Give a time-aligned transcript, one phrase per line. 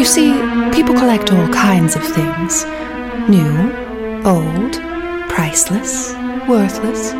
[0.00, 0.32] You see,
[0.72, 2.64] people collect all kinds of things
[3.28, 3.70] new,
[4.24, 4.72] old,
[5.28, 6.14] priceless,
[6.48, 7.12] worthless.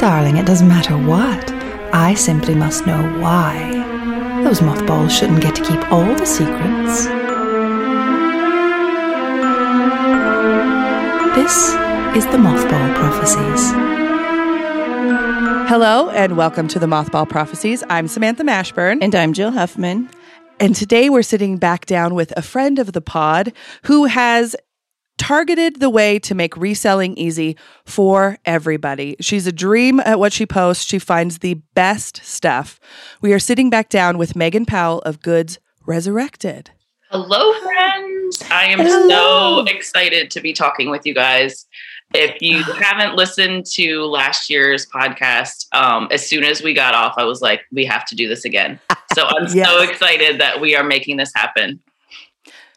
[0.00, 1.52] Darling, it doesn't matter what.
[1.92, 4.40] I simply must know why.
[4.44, 7.04] Those mothballs shouldn't get to keep all the secrets.
[11.36, 11.74] This
[12.16, 13.72] is the Mothball Prophecies.
[15.68, 17.84] Hello and welcome to the Mothball Prophecies.
[17.90, 19.00] I'm Samantha Mashburn.
[19.02, 20.08] And I'm Jill Huffman.
[20.58, 23.52] And today we're sitting back down with a friend of the pod
[23.84, 24.56] who has
[25.18, 29.16] targeted the way to make reselling easy for everybody.
[29.20, 30.84] She's a dream at what she posts.
[30.84, 32.80] She finds the best stuff.
[33.20, 36.70] We are sitting back down with Megan Powell of Goods Resurrected.
[37.10, 38.42] Hello, friends.
[38.50, 39.64] I am Hello.
[39.66, 41.66] so excited to be talking with you guys.
[42.14, 47.14] If you haven't listened to last year's podcast, um, as soon as we got off,
[47.16, 48.78] I was like, we have to do this again.
[49.14, 51.80] So I'm so excited that we are making this happen.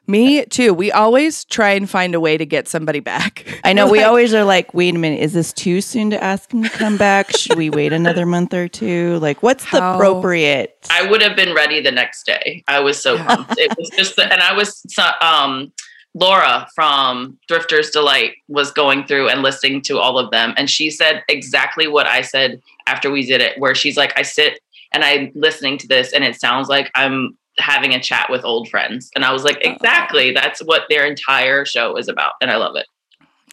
[0.07, 0.73] Me too.
[0.73, 3.45] We always try and find a way to get somebody back.
[3.63, 6.51] I know we always are like, wait a minute, is this too soon to ask
[6.51, 7.37] him to come back?
[7.37, 9.19] Should we wait another month or two?
[9.19, 10.87] Like, what's the appropriate?
[10.89, 12.63] I would have been ready the next day.
[12.67, 13.53] I was so pumped.
[13.59, 15.71] it was just, the, and I was, so- um,
[16.15, 20.53] Laura from Thrifters Delight was going through and listening to all of them.
[20.57, 24.23] And she said exactly what I said after we did it, where she's like, I
[24.23, 24.59] sit
[24.91, 28.69] and I'm listening to this and it sounds like I'm having a chat with old
[28.69, 29.11] friends.
[29.15, 29.71] And I was like, oh.
[29.71, 30.31] exactly.
[30.31, 32.33] That's what their entire show is about.
[32.41, 32.87] And I love it.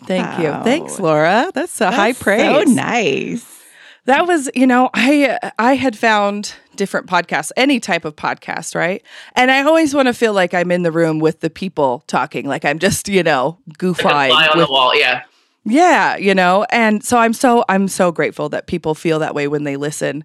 [0.04, 0.52] Thank you.
[0.62, 1.50] Thanks, Laura.
[1.54, 2.66] That's a high praise.
[2.68, 3.62] So nice.
[4.04, 9.02] That was, you know, I I had found different podcasts, any type of podcast, right?
[9.34, 12.46] And I always want to feel like I'm in the room with the people talking,
[12.46, 14.02] like I'm just, you know, Like goofy.
[14.02, 14.94] fly on with- the wall.
[14.96, 15.22] Yeah.
[15.64, 16.64] yeah, you know.
[16.70, 20.24] And so I'm so I'm so grateful that people feel that way when they listen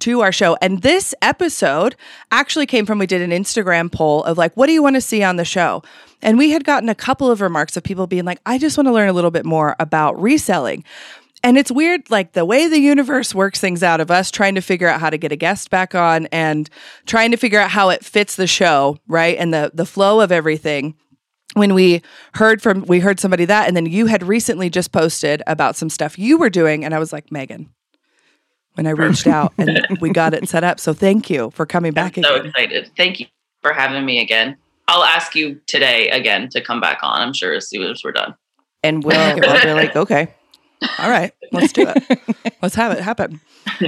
[0.00, 0.56] to our show.
[0.60, 1.94] And this episode
[2.32, 5.00] actually came from we did an Instagram poll of like, what do you want to
[5.00, 5.82] see on the show?
[6.20, 8.88] And we had gotten a couple of remarks of people being like, I just want
[8.88, 10.82] to learn a little bit more about reselling.
[11.44, 14.60] And it's weird, like the way the universe works things out of us trying to
[14.60, 16.70] figure out how to get a guest back on and
[17.06, 19.36] trying to figure out how it fits the show, right?
[19.38, 20.94] And the the flow of everything
[21.54, 22.00] when we
[22.34, 25.90] heard from we heard somebody that and then you had recently just posted about some
[25.90, 27.68] stuff you were doing and i was like megan
[28.72, 31.92] when i reached out and we got it set up so thank you for coming
[31.92, 32.90] back I'm so again excited.
[32.96, 33.26] Thank you
[33.62, 34.56] for having me again.
[34.88, 37.22] I'll ask you today again to come back on.
[37.22, 38.34] I'm sure as soon as we're done.
[38.82, 40.34] And we'll, we'll be like, okay.
[40.98, 42.18] All right let's do it
[42.62, 43.40] let's have it happen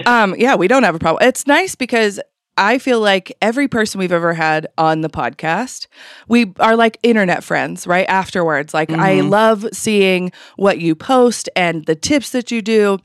[0.06, 2.20] um yeah we don't have a problem it's nice because
[2.56, 5.88] I feel like every person we've ever had on the podcast,
[6.28, 8.06] we are like internet friends, right?
[8.08, 8.72] Afterwards.
[8.72, 9.28] Like, I Mhm.
[9.28, 13.00] love seeing what you post and the tips that you do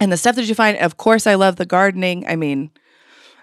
[0.00, 0.76] and the stuff that you find.
[0.78, 2.26] Of course, I love the gardening.
[2.26, 2.72] I mean,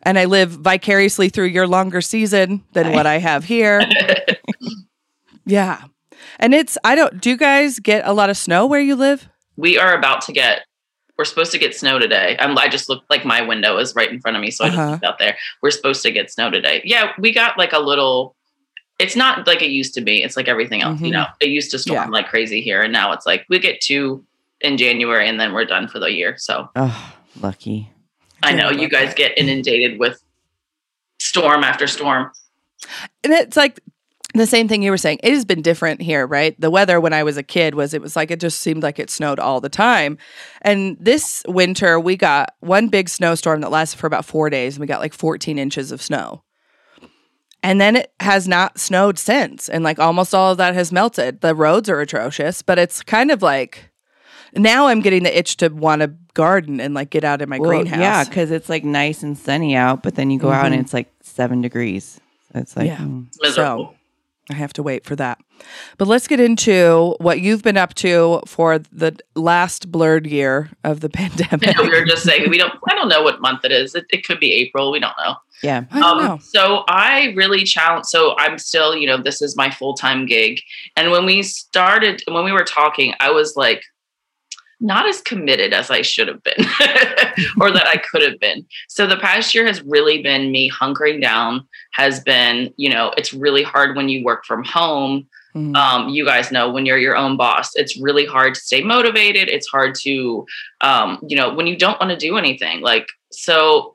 [0.03, 3.81] and I live vicariously through your longer season than what I have here.
[5.45, 5.83] yeah.
[6.38, 9.29] And it's, I don't, do you guys get a lot of snow where you live?
[9.58, 10.66] We are about to get
[11.18, 12.36] we're supposed to get snow today.
[12.40, 14.68] I'm, I just looked like my window is right in front of me, so I
[14.68, 14.76] Uh-huh.
[14.76, 15.38] just looked out there.
[15.62, 16.82] We're supposed to get snow today.
[16.84, 18.36] Yeah, we got like a little.
[19.00, 20.24] It's not like it used to be.
[20.24, 21.00] It's like everything else.
[21.00, 21.06] Mhm.
[21.06, 22.10] You know, it used to storm Yeah.
[22.10, 24.26] like crazy here, and now it's like we get two
[24.60, 26.36] in January, and then we're done for the year.
[26.38, 27.90] So Oh, lucky.
[28.44, 29.18] I know I you guys that.
[29.18, 30.22] get inundated with
[31.20, 32.32] storm after storm.
[33.24, 33.80] and it's like
[34.38, 35.19] the same thing you were saying.
[35.23, 36.59] It has been different here, right?
[36.59, 39.00] The weather when I was a kid was it was like it just seemed like
[39.00, 40.18] it snowed all the time.
[40.62, 44.81] And this winter we got one big snowstorm that lasted for about 4 days and
[44.81, 46.44] we got like 14 inches of snow.
[47.63, 51.41] And then it has not snowed since and like almost all of that has melted.
[51.41, 53.90] The roads are atrocious, but it's kind of like
[54.53, 57.57] now I'm getting the itch to want to garden and like get out in my
[57.57, 58.00] Well, greenhouse.
[58.00, 60.81] Yeah, because it's like nice and sunny out, but then you go out and Mhm.
[60.81, 62.19] it's like seven degrees.
[62.53, 62.97] So it's like, Yeah.
[62.97, 63.28] mm.
[63.28, 63.95] It's miserable.
[64.50, 65.39] I have to wait for that.
[65.97, 71.00] But let's get into what you've been up to for the last blurred year of
[71.00, 71.75] the pandemic.
[71.78, 72.73] we were just saying we don't.
[72.89, 73.95] I don't know what month it is.
[73.95, 74.92] It, it could be April.
[74.92, 75.36] We don't know.
[75.63, 75.86] yeah.
[75.92, 76.39] I Um, know.
[76.44, 78.06] So I really challenge.
[78.06, 80.59] So I'm still, you know, this is my full time gig.
[80.95, 83.83] And when we started, when we were talking, I was like,
[84.80, 86.56] not as committed as I should have been
[87.60, 88.66] or that I could have been.
[88.88, 93.33] So the past year has really been me hunkering down, has been, you know, it's
[93.33, 95.27] really hard when you work from home.
[95.56, 95.75] Mhm.
[95.75, 99.48] Um, you guys know when you're your own boss, it's really hard to stay motivated.
[99.48, 100.45] It's hard to,
[100.81, 102.81] um, you know, when you don't want to do anything.
[102.81, 103.94] Like, so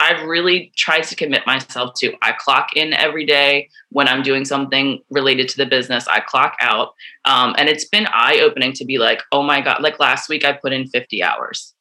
[0.00, 4.44] I've really tried to commit myself to I clock in every day when I'm doing
[4.44, 6.06] something related to the business.
[6.08, 6.94] I clock out.
[7.24, 10.44] Um, and it's been eye opening to be like, oh my God, like last week
[10.44, 11.74] I put in 50 hours.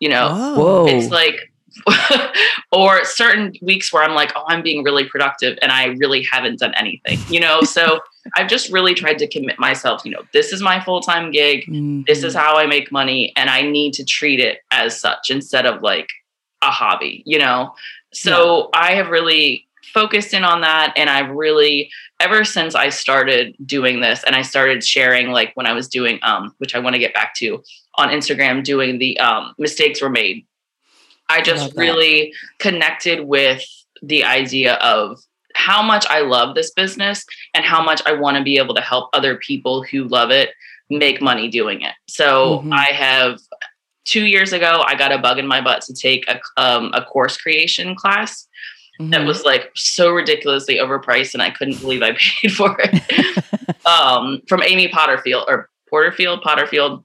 [0.00, 0.86] You know, Oh.
[0.86, 1.50] It's like
[2.72, 6.58] or certain weeks where I'm like, oh, I'm being really productive and I really haven't
[6.58, 7.62] done anything, you know?
[7.62, 8.00] So
[8.36, 11.62] I've just really tried to commit myself, you know, this is my full time gig.
[11.62, 12.02] Mm-hmm.
[12.06, 13.32] This is how I make money.
[13.36, 16.08] And I need to treat it as such instead of like
[16.62, 17.74] a hobby, you know?
[18.12, 18.80] So yeah.
[18.80, 20.92] I have really focused in on that.
[20.96, 21.90] And I've really,
[22.20, 26.18] ever since I started doing this and I started sharing, like when I was doing,
[26.22, 27.62] um, which I want to get back to
[27.96, 30.44] on Instagram, doing the um, mistakes were made
[31.30, 33.64] I just really connected with
[34.02, 35.20] the idea of
[35.54, 37.24] how much I love this business
[37.54, 40.50] and how much I want to be able to help other people who love it
[40.90, 41.94] make money doing it.
[42.08, 42.72] So mm-hmm.
[42.72, 43.38] I have
[44.10, 47.02] two years ago, I got a bug in my butt to take a, um, a
[47.02, 48.48] course creation class
[49.00, 49.10] mm-hmm.
[49.10, 53.86] that was like so ridiculously overpriced, and I couldn't believe I paid for it.
[53.86, 57.04] um, from Amy Potterfield or Porterfield, Potterfield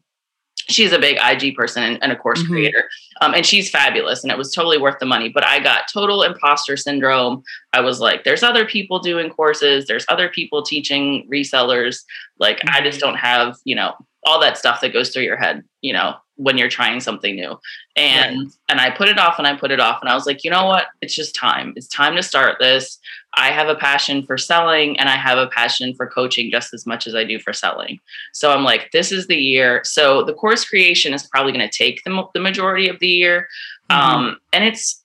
[0.68, 2.54] she's a big IG person and, and a course mm-hmm.
[2.54, 2.90] creator.
[3.22, 5.30] Um, and she's fabulous and it was totally worth the money.
[5.30, 7.44] But I got total imposter syndrome.
[7.74, 12.00] I was like, there's other people doing courses, there's other people teaching resellers.
[12.40, 12.75] Like, mm-hmm.
[12.75, 13.10] I just mm-hmm.
[13.10, 13.94] don't have, you know,
[14.25, 17.57] all that stuff that goes through your head, you know, when you're trying something new.
[17.95, 18.48] And right.
[18.69, 20.50] and I put it off and I put it off and I was like, you
[20.50, 20.88] know what?
[21.01, 21.74] It's just time.
[21.75, 23.00] It's time to start this.
[23.36, 26.86] I have a passion for selling and I have a passion for coaching just as
[26.86, 28.00] much as I do for selling.
[28.33, 29.81] So I'm like, this is the year.
[29.83, 33.48] So the course creation is probably going to take the, the majority of the year.
[33.92, 34.16] Mm-hmm.
[34.16, 35.05] Um, and it's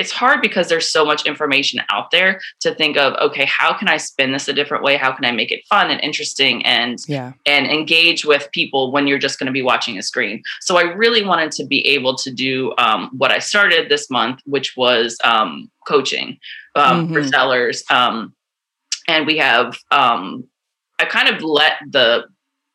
[0.00, 3.86] it's hard because there's so much information out there to think of okay how can
[3.86, 6.98] i spin this a different way how can i make it fun and interesting and
[7.06, 7.32] yeah.
[7.44, 10.82] and engage with people when you're just going to be watching a screen so i
[10.82, 15.18] really wanted to be able to do um, what i started this month which was
[15.22, 16.38] um, coaching
[16.76, 17.12] um, mm-hmm.
[17.12, 18.34] for sellers um,
[19.06, 20.44] and we have um,
[20.98, 22.24] i kind of let the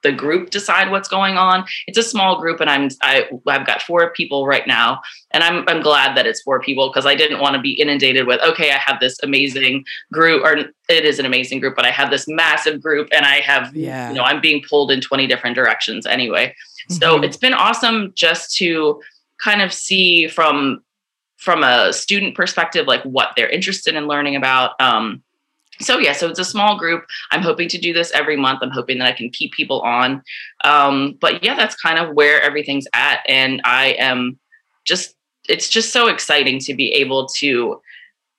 [0.06, 1.66] the group decide what's going on.
[1.88, 5.68] It's a small group, and I'm I, I've got four people right now, and I'm
[5.68, 8.72] I'm glad that it's four people because I didn't want to be inundated with okay,
[8.72, 10.58] I have this amazing group, or
[10.90, 14.10] it is an amazing group, but I have this massive group, and I have yeah.
[14.10, 16.50] you know I'm being pulled in 20 different directions anyway.
[16.90, 16.94] Mm-hmm.
[17.00, 19.02] So it's been awesome just to
[19.44, 20.84] kind of see from
[21.38, 24.80] from a student perspective like what they're interested in learning about.
[24.80, 25.24] Um,
[25.80, 28.72] so yeah so it's a small group i'm hoping to do this every month i'm
[28.72, 30.22] hoping that i can keep people on
[30.64, 34.38] um, but yeah that's kind of where everything's at and i am
[34.86, 35.16] just
[35.48, 37.80] it's just so exciting to be able to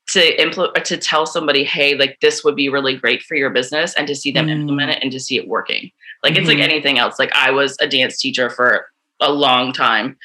[0.08, 3.94] to implement to tell somebody hey like this would be really great for your business
[3.94, 4.50] and to see them mm.
[4.50, 5.90] implement it and to see it working
[6.22, 6.40] like mm-hmm.
[6.40, 6.70] it's like mm-hmm.
[6.70, 8.86] anything else like i was a dance teacher for
[9.20, 10.16] a long time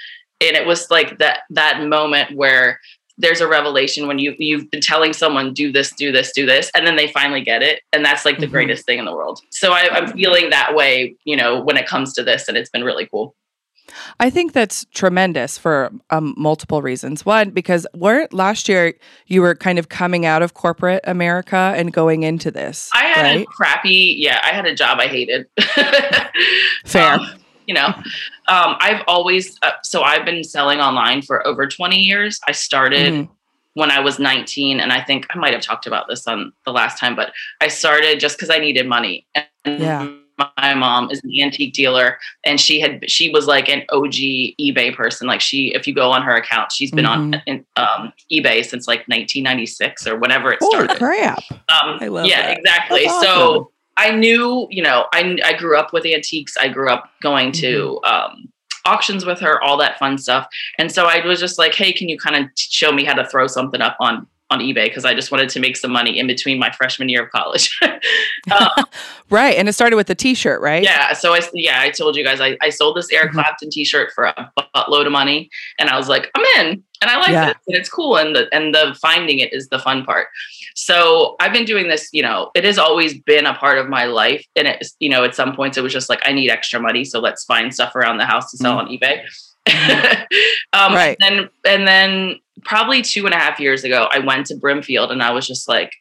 [0.41, 2.79] and it was like that that moment where
[3.21, 6.69] there's a revelation when you you've been telling someone do this do this do this
[6.75, 8.53] and then they finally get it and that's like the mm-hmm.
[8.53, 11.87] greatest thing in the world so I, i'm feeling that way you know when it
[11.87, 13.35] comes to this and it's been really cool
[14.21, 17.25] I think that's tremendous for um, multiple reasons.
[17.25, 18.93] One, because last year
[19.27, 22.89] you were kind of coming out of corporate America and going into this.
[22.93, 23.41] I had right?
[23.41, 25.47] a crappy, yeah, I had a job I hated.
[26.85, 27.15] Fair.
[27.15, 27.40] Um,
[27.71, 27.87] you know
[28.49, 33.13] um, i've always uh, so i've been selling online for over 20 years i started
[33.13, 33.33] mm-hmm.
[33.75, 36.71] when i was 19 and i think i might have talked about this on the
[36.71, 37.31] last time but
[37.61, 40.11] i started just because i needed money and yeah
[40.57, 44.93] my mom is an antique dealer and she had she was like an og ebay
[44.93, 47.33] person like she if you go on her account she's been mm-hmm.
[47.47, 52.47] on um, ebay since like 1996 or whenever it started crap um, I love yeah
[52.47, 52.57] that.
[52.57, 53.27] exactly awesome.
[53.27, 56.57] so I knew, you know, I, I grew up with antiques.
[56.57, 58.13] I grew up going to mm-hmm.
[58.13, 58.49] um,
[58.85, 60.47] auctions with her, all that fun stuff.
[60.77, 63.27] And so I was just like, hey, can you kind of show me how to
[63.27, 66.27] throw something up on on eBay because I just wanted to make some money in
[66.27, 67.75] between my freshman year of college.
[68.51, 68.85] um,
[69.29, 70.83] right, and it started with the T-shirt, right?
[70.83, 71.13] Yeah.
[71.13, 73.39] So I yeah I told you guys I, I sold this Eric mm-hmm.
[73.39, 77.17] Clapton T-shirt for a buttload of money, and I was like I'm in, and I
[77.17, 77.49] like yeah.
[77.49, 80.27] it, and it's cool, and the and the finding it is the fun part.
[80.75, 84.05] So I've been doing this, you know, it has always been a part of my
[84.05, 86.79] life, and it's you know at some points it was just like I need extra
[86.79, 88.87] money, so let's find stuff around the house to sell mm-hmm.
[88.87, 89.25] on eBay.
[90.73, 91.17] um, right.
[91.21, 95.11] And then, and then probably two and a half years ago, I went to Brimfield
[95.11, 95.91] and I was just like,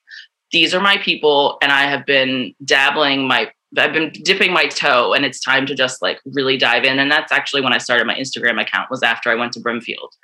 [0.53, 1.59] these are my people.
[1.63, 5.75] And I have been dabbling my, I've been dipping my toe and it's time to
[5.75, 6.99] just like really dive in.
[6.99, 10.15] And that's actually when I started my Instagram account was after I went to Brimfield.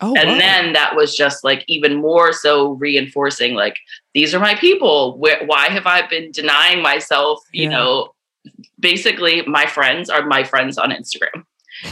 [0.00, 0.38] Oh, and wow.
[0.38, 3.78] then that was just like even more so reinforcing like
[4.14, 7.70] these are my people Where, why have i been denying myself you yeah.
[7.70, 8.14] know
[8.78, 11.44] basically my friends are my friends on instagram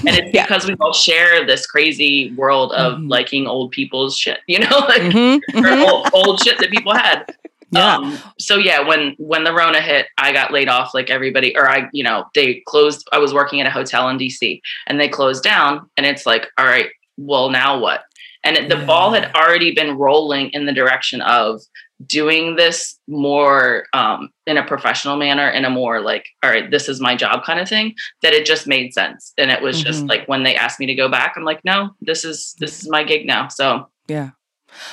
[0.06, 0.44] and it's yeah.
[0.44, 3.08] because we all share this crazy world of mm-hmm.
[3.08, 5.58] liking old people's shit you know like mm-hmm.
[5.58, 5.82] mm-hmm.
[5.82, 7.24] Old, old, shit that people had
[7.70, 7.96] yeah.
[7.96, 11.70] Um, so yeah when when the rona hit i got laid off like everybody or
[11.70, 15.08] i you know they closed i was working at a hotel in dc and they
[15.08, 18.02] closed down and it's like all right well now what
[18.44, 21.60] And it, the ball had already been rolling in the direction of
[22.06, 26.88] doing this more um, in a professional manner, in a more like, all right, this
[26.88, 29.32] is my job kind of thing, that it just made sense.
[29.38, 30.08] And it was just Mhm.
[30.08, 32.90] like when they asked me to go back, I'm like, no, this is this is
[32.90, 33.48] my gig now.
[33.48, 34.30] So Yeah.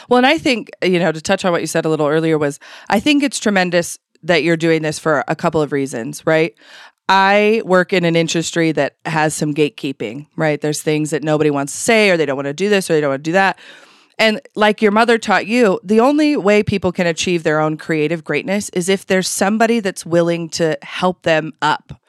[0.07, 2.37] Well, and I think, you know, to touch on what you said a little earlier
[2.37, 6.53] was I think it's tremendous that you're doing this for a couple of reasons, right?
[7.13, 10.61] I work in an industry that has some gatekeeping, right?
[10.61, 12.93] There's things that nobody wants to say or they don't want to do this or
[12.93, 13.59] they don't want to do that.
[14.17, 18.23] And like your mother taught you, the only way people can achieve their own creative
[18.23, 22.01] greatness is if there's somebody that's willing to help them up,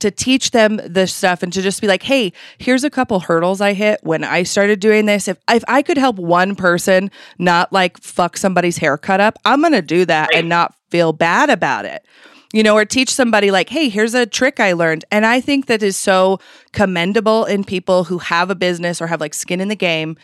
[0.00, 3.60] to teach them this stuff and to just be like, hey, here's a couple hurdles
[3.60, 5.28] I hit when I started doing this.
[5.28, 9.82] If if I could help one person not like fuck somebody's haircut up, I'm gonna
[9.82, 12.04] do that and not feel bad about it.
[12.52, 15.04] You know, or teach somebody like, hey, here's a trick I learned.
[15.10, 16.40] And I think that is so
[16.72, 20.16] commendable in people who have a business or have like skin in the game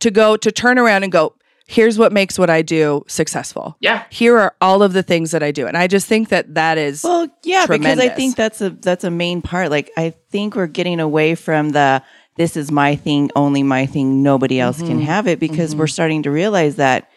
[0.00, 1.34] to go to turn around and go,
[1.66, 3.76] here's what makes what I do successful.
[3.80, 5.66] yeah, Here are all of the things that I do.
[5.66, 9.04] And I just think that that is Well, yeah, because I think that's a that's
[9.04, 9.70] a main part.
[9.70, 12.02] Like I think we're getting away from the
[12.36, 14.86] this is my thing, only my thing, nobody else Mm-hmm.
[14.88, 17.10] can have it because we're starting to realize that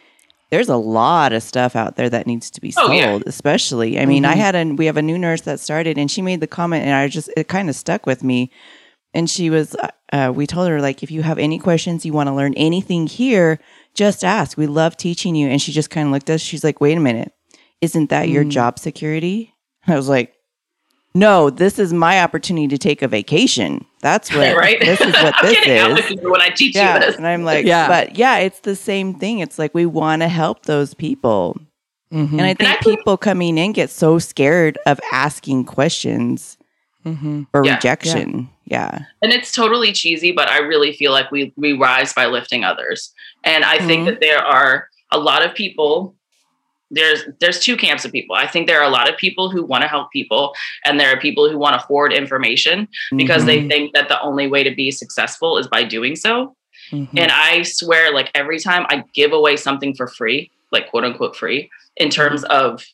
[0.52, 3.20] there's a lot of stuff out there that needs to be Oh, sold, yeah.
[3.26, 3.98] especially.
[4.00, 4.40] I mean, I Mm-hmm.
[4.42, 6.94] had a we have a new nurse that started and she made the comment and
[6.94, 8.52] I just it kind of stuck with me.
[9.14, 9.76] And she was
[10.14, 13.08] uh, we told her like if you have any questions, you want to learn anything
[13.08, 13.60] here,
[13.94, 14.58] just ask.
[14.58, 15.48] We love teaching you.
[15.50, 16.42] And she just kind of looked at us.
[16.42, 17.34] She's like, "Wait a minute.
[17.82, 18.50] Isn't that your Mm.
[18.52, 19.54] job security?"
[19.88, 20.34] I was like,
[21.14, 23.86] no, this is my opportunity to take a vacation.
[24.02, 24.80] That's what right.
[24.80, 26.18] this is what I'm this getting out with is.
[26.22, 26.96] when I teach Yeah.
[26.96, 27.16] you this.
[27.18, 27.88] And I'm like, Yeah.
[27.88, 29.40] but yeah, it's the same thing.
[29.40, 31.58] It's like we want to help those people.
[32.14, 32.32] Mhm.
[32.34, 36.58] And I think I think- people coming in get so scared of asking questions
[37.06, 37.48] Mhm.
[37.54, 37.76] or Yeah.
[37.76, 38.50] rejection.
[38.66, 39.00] Yeah.
[39.22, 43.12] and it's totally cheesy but i really feel like we we rise by lifting others
[43.44, 44.06] and i think Mhm.
[44.06, 46.16] that there are a lot of people
[46.94, 49.66] there's there's two camps of people i think there are a lot of people who
[49.66, 50.54] want to help people
[50.86, 53.46] and there are people who want to hoard information because Mhm.
[53.46, 56.56] they think that the only way to be successful is by doing so
[56.92, 57.08] Mhm.
[57.18, 61.36] and i swear like every time i give away something for free like quote unquote
[61.36, 62.86] free in terms of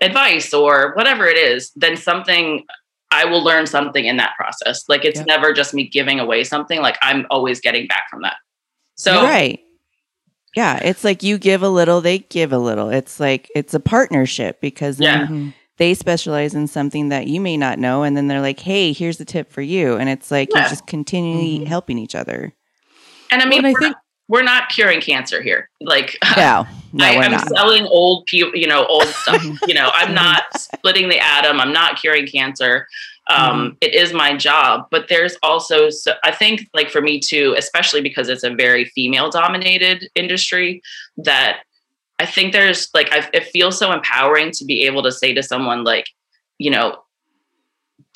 [0.00, 2.64] advice or whatever it is then something
[3.10, 5.24] i will learn something in that process like it's Yeah.
[5.34, 8.36] never just me giving away something like i'm always getting back from that
[8.94, 9.60] so You're right.
[10.58, 10.78] Yeah.
[10.82, 12.88] It's like you give a little, they give a little.
[12.90, 15.26] It's like it's a partnership because then Yeah.
[15.28, 15.54] Mhm.
[15.76, 18.02] they specialize in something that you may not know.
[18.02, 19.96] And then they're like, hey, here's the tip for you.
[19.96, 20.62] And it's like Yeah.
[20.62, 21.66] you're just continually Mhm.
[21.68, 22.52] helping each other.
[23.30, 26.16] and i mean Well, and I we're, think- not, we're not curing cancer here like
[26.36, 27.48] No, no, I, we're I'm not.
[27.48, 29.42] selling old, pu- you know, old stuff.
[29.68, 31.60] you know, I'm not splitting the atom.
[31.60, 32.86] I'm not curing cancer.
[33.30, 37.54] Um, it is my job, but there's also, so I think, like for me too,
[37.58, 40.80] especially because it's a very female-dominated industry,
[41.18, 41.60] that
[42.18, 45.42] I think there's like I, it feels so empowering to be able to say to
[45.42, 46.06] someone like,
[46.58, 46.96] you know,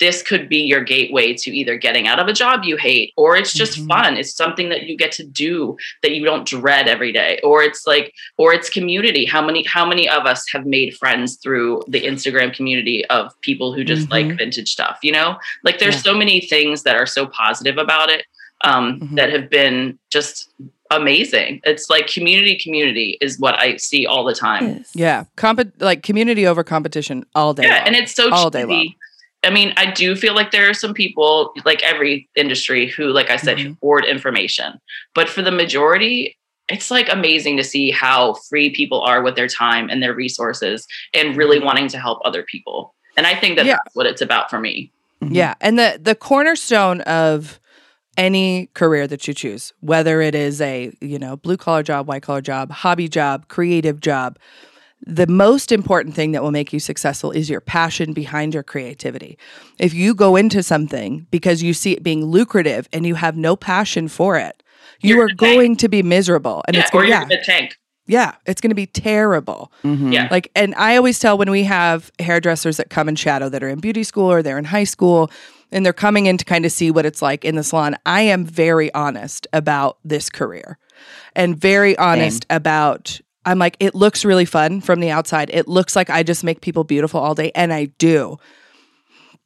[0.00, 3.36] this could be your gateway to either getting out of a job you hate or
[3.36, 3.88] it's just Mhm.
[3.88, 7.62] fun it's something that you get to do that you don't dread every day or
[7.62, 11.82] it's like or it's community how many how many of us have made friends through
[11.88, 14.38] the instagram community of people who just like Mhm.
[14.38, 16.02] vintage stuff you know like there's Yeah.
[16.02, 18.24] so many things that are so positive about it
[18.64, 19.16] um, Mhm.
[19.16, 20.48] that have been just
[20.92, 26.02] amazing it's like community community is what i see all the time Yeah, comp- like
[26.02, 27.64] community over competition all day.
[27.64, 27.86] yeah, long.
[27.86, 28.88] and it's so all day long.
[29.44, 33.28] I mean, I do feel like there are some people, like every industry, who, like
[33.30, 33.76] I said, Mhm.
[33.80, 34.74] hoard information.
[35.14, 36.36] But for the majority,
[36.68, 40.86] it's like amazing to see how free people are with their time and their resources
[41.12, 42.94] and really wanting to help other people.
[43.16, 43.68] And I think that Mm-hmm.
[43.68, 43.76] Yeah.
[43.84, 44.92] that's what it's about for me.
[45.22, 45.34] Mhm.
[45.34, 47.58] Yeah, and the the cornerstone of
[48.16, 52.22] any career that you choose, whether it is a, you know, blue collar job, white
[52.22, 54.38] collar job, hobby job, creative job,
[55.06, 59.36] the most important thing that will make you successful is your passion behind your creativity.
[59.78, 63.56] If you go into something because you see it being lucrative and you have no
[63.56, 64.62] passion for it,
[65.00, 65.78] you You're are gonna tank.
[65.80, 67.76] to be miserable and yeah, it's or going you're yeah, going to tank.
[68.06, 69.72] yeah, it's going to be terrible.
[69.82, 70.12] Mhm.
[70.12, 70.28] Yeah.
[70.30, 73.68] Like, and I always tell when we have hairdressers that come and shadow that are
[73.68, 75.30] in beauty school or they're in high school
[75.72, 78.20] and they're coming in to kind of see what it's like in the salon, I
[78.22, 80.78] am very honest about this career
[81.34, 83.20] and very honest about.
[83.44, 85.50] I'm like, it looks really fun from the outside.
[85.52, 88.38] It looks like I just make people beautiful all day, and I do.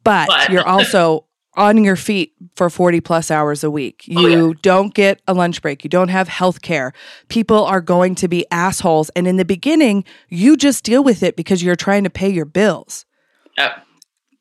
[0.05, 1.25] But, But- you're also
[1.57, 4.05] on your feet for 40 plus hours a week.
[4.15, 5.85] Oh, You don't get a lunch break.
[5.85, 6.93] You don't have health care.
[7.29, 9.09] People are going to be assholes.
[9.17, 12.45] And in the beginning, you just deal with it because you're trying to pay your
[12.45, 13.07] bills.
[13.57, 13.71] Uh,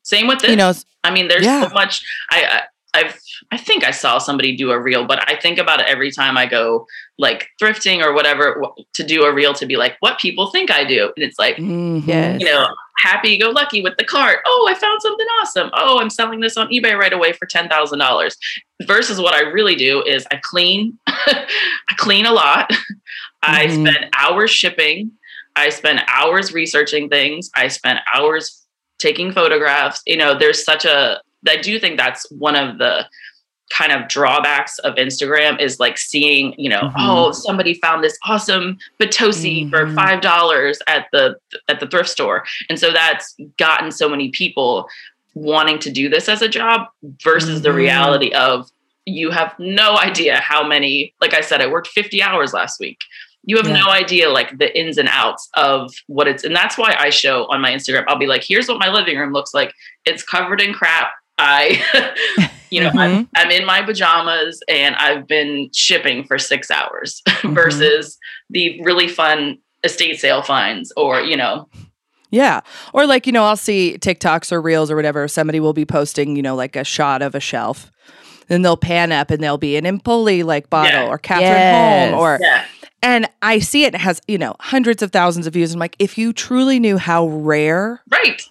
[0.02, 0.50] same with this.
[0.50, 1.66] You know, I mean, there's Yeah.
[1.66, 2.04] so much.
[2.30, 2.64] I
[2.96, 3.20] I've
[3.52, 6.36] I think I saw somebody do a reel, but I think about it every time
[6.38, 6.86] I go
[7.18, 8.62] like thrifting or whatever
[8.94, 11.56] to do a reel to be like what people think I do, and it's like.
[11.58, 12.40] Yes.
[12.40, 12.66] you know
[12.98, 14.38] happy go lucky with the cart.
[14.46, 15.68] Oh, I found something awesome.
[15.74, 18.36] Oh, I'm selling this on eBay right away for ten thousand dollars.
[18.86, 21.46] Versus what I really do is I clean, I
[21.98, 22.70] clean a lot.
[23.42, 23.86] I Mhm.
[23.86, 25.12] spend hours shipping.
[25.56, 27.50] I spend hours researching things.
[27.54, 28.66] I spend hours
[28.98, 30.00] taking photographs.
[30.06, 33.06] You know, there's such a, I do think that's one of the
[33.70, 36.94] kind of drawbacks of Instagram is like seeing, you know, Mhm.
[36.98, 39.94] oh, somebody found this awesome Potosi for Mhm.
[39.96, 41.36] five dollars at the
[41.68, 42.44] at the thrift store.
[42.70, 44.88] And so that's gotten so many people
[45.34, 46.86] wanting to do this as a job
[47.24, 47.74] versus the Mhm.
[47.74, 48.68] reality of
[49.04, 53.00] you have no idea how many, like I said, I worked 50 hours last week
[53.48, 53.76] you have Yeah.
[53.76, 57.44] no idea like the ins and outs of what it's and that's why i show
[57.46, 59.72] on my instagram i'll be like here's what my living room looks like
[60.04, 63.22] it's covered in crap i you know I'm, mm-hmm.
[63.36, 67.54] I'm in my pajamas and i've been shipping for six hours mm-hmm.
[67.54, 68.18] versus
[68.50, 71.68] the really fun estate sale finds or you know
[72.30, 72.62] Yeah.
[72.92, 75.28] Or like, you know, I'll see TikToks or reels or whatever.
[75.28, 77.92] Somebody will be posting, you know, like a shot of a shelf.
[78.48, 81.06] Then they'll pan up and there'll be an Empoli like bottle Yeah.
[81.06, 82.10] or Catherine Yes.
[82.10, 82.64] Holm or yeah
[83.02, 85.72] and I see it, it has, you know, hundreds of thousands of views.
[85.72, 88.42] I'm like, if you truly knew how rare right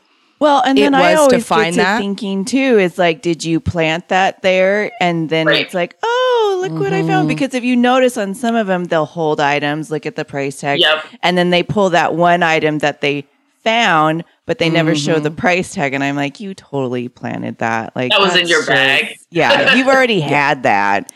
[0.46, 1.98] Well, and it then I was to always find get to that.
[2.00, 2.78] thinking too.
[2.80, 4.92] is like, did you plant that there?
[5.02, 5.62] And then Right.
[5.66, 7.28] it's like, oh, look what I found.
[7.28, 7.28] Mm-hmm.
[7.30, 10.60] Because if you notice on some of them, they'll hold items, look at the price
[10.60, 13.26] tag, yep and then they pull that one item that they
[13.64, 15.38] found, but they never show the mm-hmm.
[15.38, 15.96] price tag.
[15.96, 17.96] And I'm like, you totally planted that.
[17.96, 19.18] Like That was in that's your just- bag.
[19.32, 21.12] Yeah, you've already had that.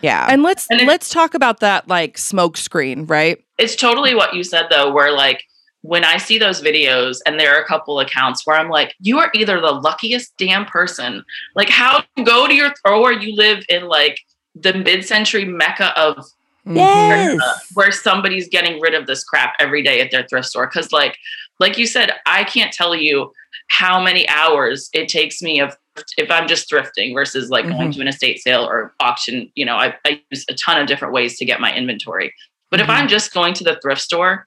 [0.00, 3.38] Yeah, and let's And it- let's talk about that like smoke screen, right?
[3.58, 5.44] it's totally what you said though where like
[5.82, 9.18] when i see those videos and there are a couple accounts where i'm like you
[9.18, 11.24] are either the luckiest damn person.
[11.54, 14.18] Like how you go to your or you live in like
[14.54, 16.24] the mid-century mecca of
[16.64, 16.76] Mm-hmm.
[16.76, 20.68] yes, where somebody's getting rid of this crap every day at their thrift store.
[20.68, 21.16] Because like
[21.58, 23.32] like you said i can't tell you
[23.68, 25.76] how many hours it takes me of
[26.16, 29.76] if i'm just thrifting versus like going to an estate sale or auction you know
[29.76, 32.32] I, I use a ton of different ways to get my inventory.
[32.70, 34.46] But if i'm just going to the thrift store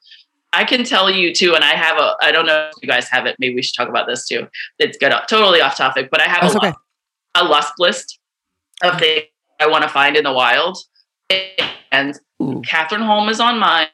[0.55, 3.07] i can tell you too and i have a i don't know if you guys
[3.09, 4.47] have it maybe we should talk about this too
[4.79, 6.67] it's good totally off topic but i have That's a, okay.
[6.67, 6.79] lust,
[7.35, 8.19] a lust list
[8.83, 9.25] of things
[9.59, 10.77] i want to find in the wild
[11.91, 12.61] and Ooh.
[12.65, 13.87] Catherine Holm is on mine.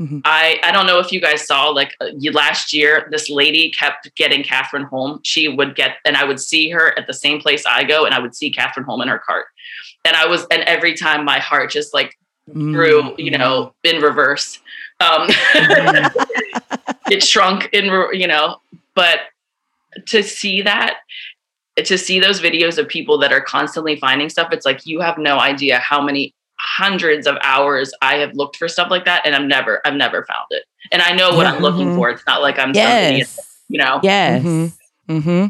[0.00, 0.22] Mhm.
[0.24, 4.14] I I don't know if you guys saw like uh, last year this lady kept
[4.16, 5.20] getting Catherine Holm.
[5.22, 8.14] She would get and I would see her at the same place I go and
[8.14, 9.46] I would see Catherine Holm in her cart.
[10.04, 12.16] And I was and every time my heart just like
[12.52, 14.58] grew, you know, in reverse.
[15.02, 15.28] Um
[17.10, 18.56] it shrunk in you know,
[18.94, 19.20] but
[20.06, 20.98] to see that
[21.76, 25.16] to see those videos of people that are constantly finding stuff it's like you have
[25.18, 29.34] no idea how many hundreds of hours I have looked for stuff like that and
[29.34, 30.64] I'm never I've never found it.
[30.92, 31.96] And I know what I'm looking Mhm.
[31.96, 32.10] for.
[32.10, 33.24] It's not like I'm somebody,
[33.68, 34.00] you know.
[34.02, 34.42] yes.
[34.42, 34.72] Mhm.
[35.08, 35.46] Mm-hmm.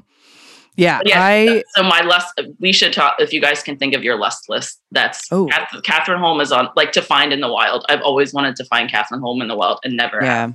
[0.75, 4.03] Yeah, yeah, I so my lust we should talk if you guys can think of
[4.03, 4.81] your lust list.
[4.91, 5.49] That's Oh.
[5.85, 7.85] Catherine Holm is on like to find in the wild.
[7.91, 10.55] I've always wanted to find Catherine Holm in the wild and never have.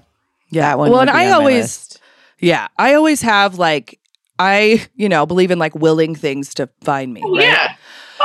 [0.49, 0.75] Yeah, yeah.
[0.75, 0.89] one.
[0.89, 2.01] well, and I always list.
[2.39, 3.99] yeah, I always have like
[4.39, 7.21] I you know believe in like willing things to find me.
[7.23, 7.43] Oh, right?
[7.43, 7.75] yeah.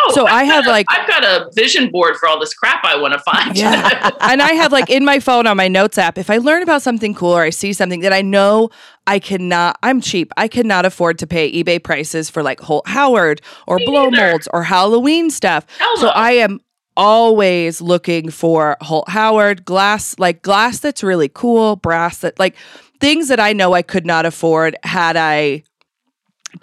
[0.04, 2.52] Oh, So I've I have, a- like- I've got a vision board for all this
[2.54, 3.56] crap I want to find.
[3.56, 4.10] Yeah.
[4.20, 6.82] and I have like in my phone on my notes app, if I learn about
[6.82, 8.70] something cool or I see something that I know
[9.06, 13.40] I cannot, I'm cheap, I cannot afford to pay eBay prices for like Holt Howard
[13.66, 14.30] or Me blow neither.
[14.30, 15.66] molds or Halloween stuff.
[15.78, 16.08] Hell So.
[16.08, 16.60] I am
[16.96, 22.54] always looking for Holt Howard glass, like glass that's really cool, brass that like
[23.00, 25.62] things that I know I could not afford had I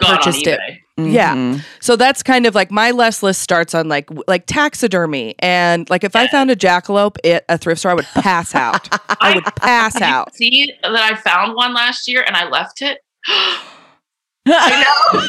[0.04, 0.60] on purchased it.
[0.98, 1.12] eBay.
[1.12, 1.34] Yeah.
[1.34, 1.60] Mm-hmm.
[1.80, 6.04] So that's kind of like my less list starts on like like taxidermy and like
[6.04, 8.88] if I found a jackalope at a thrift store, I would pass out.
[9.20, 10.34] I would pass out.
[10.34, 12.98] See that I found one last year and I left it.
[14.46, 15.28] I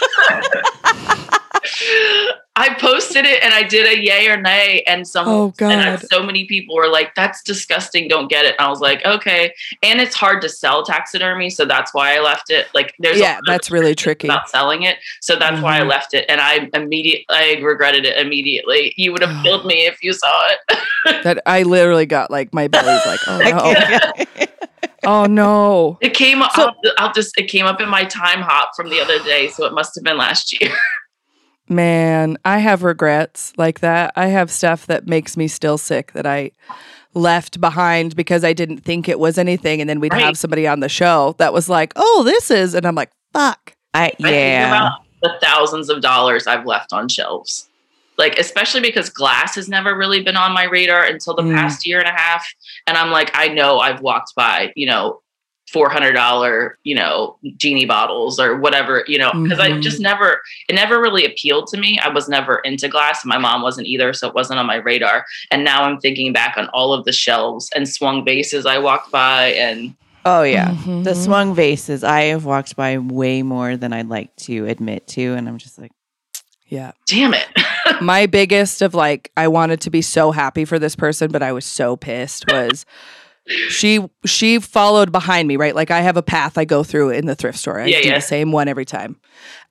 [1.31, 1.37] know.
[2.55, 5.95] I posted it and I did a yay or nay, and some Oh, and I-
[5.95, 8.07] so many people were like, "That's disgusting.
[8.09, 11.63] Don't get it." And I was like, "Okay." And it's hard to sell taxidermy, so
[11.65, 12.67] that's why I left it.
[12.73, 14.27] Like, there's Yeah, that's really tricky.
[14.27, 15.89] about selling it, so that's why I Mhm.
[15.89, 16.25] left it.
[16.27, 18.93] And I immediately I regretted it immediately.
[18.97, 20.77] You would have killed me if you saw it.
[21.23, 24.45] That I literally got like my belly's like, oh no,
[25.05, 25.97] oh no.
[26.01, 26.75] It came So- up.
[26.99, 27.35] I'll just.
[27.39, 30.17] It came up in my Timehop from the other day, so it must have been
[30.17, 30.71] last year.
[31.71, 34.11] Man, I have regrets like that.
[34.17, 36.51] I have stuff that makes me still sick that I
[37.13, 39.79] left behind because I didn't think it was anything.
[39.79, 40.21] And then we'd Right.
[40.23, 42.73] have somebody on the show that was like, oh, this is.
[42.75, 43.73] And I'm like, fuck.
[43.93, 44.67] I I think yeah.
[44.67, 47.69] about the thousands of dollars I've left on shelves.
[48.17, 51.55] Like, especially because glass has never really been on my radar until the Mm.
[51.55, 52.45] past year and a half.
[52.85, 55.20] And I'm like, I know I've walked by, you know,
[55.73, 59.81] $400, you know, genie bottles or whatever, you know, because I Mhm.
[59.81, 61.99] just never, it never really appealed to me.
[61.99, 63.23] I was never into glass.
[63.25, 64.13] My mom wasn't either.
[64.13, 65.25] So it wasn't on my radar.
[65.51, 69.11] And now I'm thinking back on all of the shelves and swung vases I walked
[69.11, 70.69] by and Oh yeah.
[70.69, 71.03] Mhm.
[71.03, 75.33] The swung vases I have walked by way more than I'd like to admit to
[75.33, 75.91] and I'm just like
[76.67, 76.91] Yeah.
[77.07, 77.47] damn it.
[78.01, 81.51] My biggest of like, I wanted to be so happy for this person, but I
[81.51, 82.85] was so pissed was
[83.47, 85.75] she she followed behind me, right?
[85.75, 87.79] Like I have a path I go through in the thrift store.
[87.79, 88.15] I Yeah, do yeah.
[88.15, 89.19] the same one every time.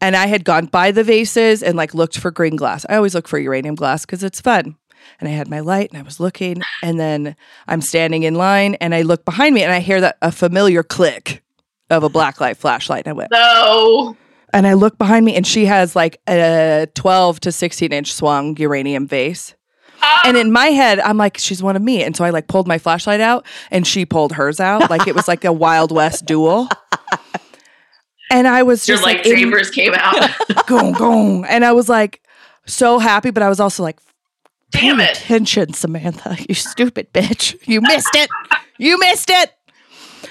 [0.01, 2.85] And I had gone by the vases and like looked for green glass.
[2.89, 4.77] I always look for uranium glass because it's fun.
[5.19, 7.35] And I had my light and I was looking, and then
[7.67, 10.83] I'm standing in line and I look behind me and I hear that a familiar
[10.83, 11.43] click
[11.91, 13.07] of a black light flashlight.
[13.07, 14.17] And I went, no.
[14.53, 18.57] and I look behind me and she has like a 12 to 16 inch swung
[18.59, 19.55] uranium vase.
[20.25, 22.03] And in my head, I'm like, she's one of me.
[22.03, 24.91] And so I like pulled my flashlight out and she pulled hers out.
[24.91, 26.69] Like it was like a Wild West duel.
[28.31, 30.31] And I was Your just like, in- came out.
[30.67, 31.45] gong, gong.
[31.47, 32.23] And I was like
[32.67, 33.99] so happy, but I was also like,
[34.71, 35.19] Damn it.
[35.19, 37.57] attention, Samantha, you stupid bitch.
[37.67, 38.31] You missed it.
[38.79, 39.53] You missed it.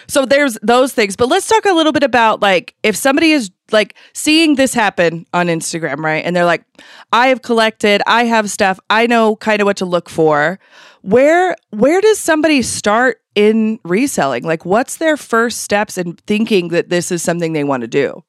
[0.08, 1.16] So there's those things.
[1.18, 5.26] But let's talk a little bit about like if somebody is like seeing this happen
[5.34, 6.24] on Instagram, right?
[6.26, 6.64] And they're like,
[7.12, 10.60] I have collected, I have stuff, I know kind of what to look for.
[11.02, 14.44] Where where does somebody start in reselling?
[14.44, 18.24] Like what's their first steps in thinking that this is something they want to do?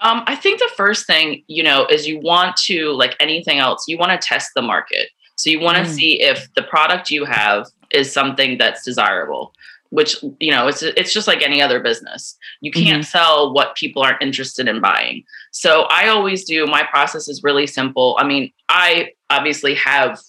[0.00, 3.84] Um, I think the first thing, you know, is you want to, like anything else,
[3.88, 5.08] you want to test the market.
[5.36, 5.94] So you want to Mm.
[5.94, 9.54] see if the product you have is something that's desirable,
[9.90, 12.36] which, you know, it's it's just like any other business.
[12.60, 15.24] You can't sell what people aren't interested in buying.
[15.52, 18.16] So I always do my process is really simple.
[18.20, 20.20] I mean, I obviously have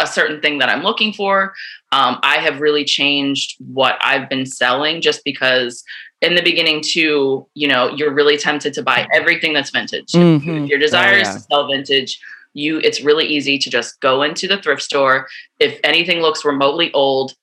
[0.00, 1.54] a certain thing that I'm looking for.
[1.90, 5.82] Um, I have really changed what I've been selling just because
[6.20, 10.12] in the beginning too, you know, you're really tempted to buy everything that's vintage.
[10.12, 10.64] Mhm.
[10.64, 12.20] If your desire Oh, is to sell vintage,
[12.54, 15.28] you it's really easy to just go into the thrift store.
[15.60, 17.34] If anything looks remotely old,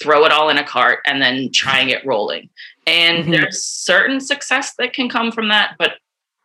[0.00, 2.48] throw it all in a cart and then trying get rolling.
[2.86, 3.30] And Mhm.
[3.32, 5.94] there's certain success that can come from that, but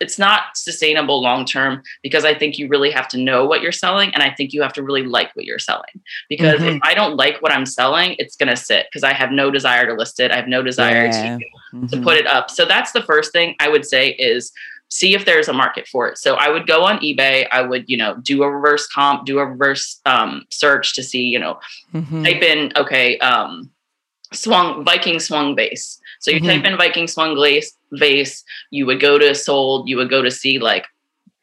[0.00, 3.72] it's not sustainable long term because I think you really have to know what you're
[3.72, 6.00] selling and I think you have to really like what you're selling.
[6.28, 9.32] Because if I don't like what I'm selling, it's going to sit because I have
[9.32, 10.30] no desire to list it.
[10.30, 11.38] I have no desire Yeah.
[11.38, 11.44] to
[11.90, 12.02] to Mhm.
[12.02, 12.50] put it up.
[12.50, 14.52] So that's the first thing I would say is
[14.88, 16.18] see if there's a market for it.
[16.18, 17.46] So I would go on eBay.
[17.52, 21.22] I would, you know, do a reverse comp, do a reverse um, search to see,
[21.22, 21.58] you know,
[21.94, 22.24] Mhm.
[22.24, 23.70] type in okay, um,
[24.32, 26.00] swung Viking swung vase.
[26.20, 26.46] So you Mhm.
[26.46, 28.44] type in Viking swung vase, vase.
[28.70, 29.88] You would go to sold.
[29.88, 30.86] You would go to see like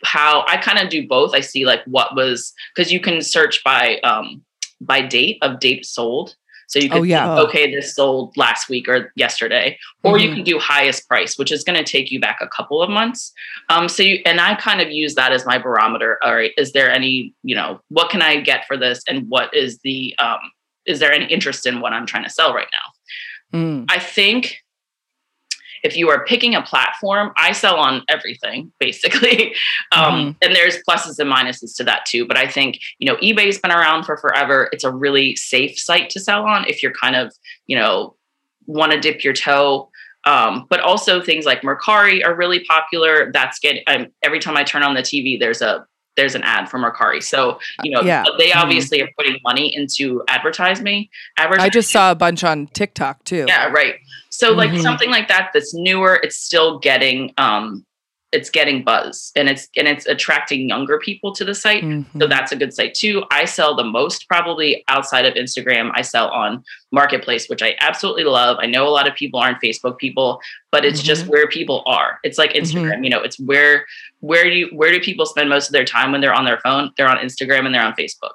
[0.03, 1.33] how I kind of do both.
[1.33, 4.43] I see like what was because you can search by um,
[4.81, 6.35] by date of date sold.
[6.67, 7.35] So you can Oh, yeah.
[7.35, 7.45] Oh.
[7.45, 10.35] okay, this sold last week or yesterday, or you Mhm.
[10.35, 13.31] can do highest price, which is going to take you back a couple of months.
[13.69, 16.17] Um, so you and I kind of use that as my barometer.
[16.23, 19.53] All right, is there any, you know, what can I get for this, and what
[19.53, 20.39] is the, um,
[20.85, 23.59] is there any interest in what I'm trying to sell right now?
[23.59, 23.85] Mm.
[23.89, 24.57] I think
[25.85, 29.55] if you are picking a platform, I sell on everything basically.
[29.91, 32.25] Um, And there's pluses and minuses to that too.
[32.25, 34.67] But I think, you know, eBay's been around for forever.
[34.73, 37.31] It's a really safe site to sell on if you're kind of,
[37.67, 38.15] you know,
[38.65, 39.89] want to dip your toe.
[40.25, 43.31] Um, but also things like Mercari are really popular.
[43.31, 46.69] That's getting um, every time I turn on the TV, there's a there's an ad
[46.69, 47.21] for Mercari.
[47.21, 48.23] So you know Yeah.
[48.37, 48.55] they Mhm.
[48.61, 51.07] obviously are putting money into advertising.
[51.37, 53.45] Advertising I just saw a bunch on TikTok too.
[53.47, 53.95] yeah, right.
[54.29, 54.81] So like Mhm.
[54.81, 57.85] something like that that's newer, it's still getting um
[58.31, 61.83] it's getting buzz and it's and it's attracting younger people to the site.
[61.83, 62.05] Mhm.
[62.19, 63.23] So that's a good site too.
[63.31, 65.91] I sell the most probably outside of Instagram.
[65.93, 68.57] I sell on Marketplace, which I absolutely love.
[68.59, 72.19] I know a lot of people aren't Facebook people, but it's just where people are.
[72.23, 73.85] It's like Instagram, you know, it's where
[74.19, 76.59] where do you where do people spend most of their time when they're on their
[76.59, 76.91] phone?
[76.97, 78.33] They're on Instagram and they're on Facebook.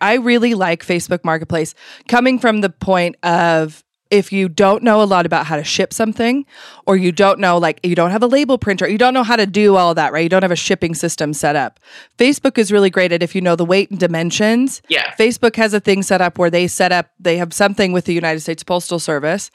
[0.00, 1.74] I really like Facebook Marketplace
[2.06, 5.92] coming from the point of if you don't know a lot about how to ship
[5.92, 6.44] something
[6.86, 9.36] or you don't know like you don't have a label printer you don't know how
[9.36, 11.80] to do all that right you don't have a shipping system set up
[12.18, 15.10] facebook is really great at if you know the weight and dimensions Yeah.
[15.18, 18.12] facebook has a thing set up where they set up they have something with the
[18.14, 19.50] united states postal service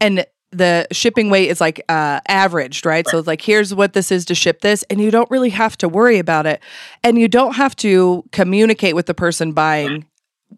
[0.00, 3.06] and the shipping weight is like uh, averaged, right?
[3.06, 5.78] So it's like, here's what this is to ship this, and you don't really have
[5.78, 6.60] to worry about it,
[7.04, 10.06] and you don't have to communicate with the person buying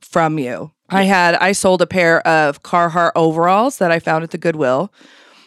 [0.00, 0.70] from you.
[0.92, 4.92] I had I sold a pair of Carhartt overalls that I found at the Goodwill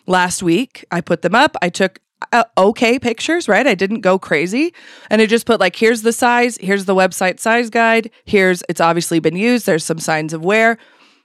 [0.07, 0.83] last week.
[0.91, 1.55] I put them up.
[1.61, 1.99] I took
[2.31, 3.67] uh, okay pictures, right?
[3.67, 4.73] I didn't go crazy.
[5.09, 8.81] And I just put like, here's the size, here's the website size guide, here's, it's
[8.81, 10.77] obviously been used, there's some signs of wear,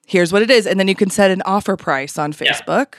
[0.07, 0.67] here's what it is.
[0.67, 2.95] And then you can set an offer price on Facebook.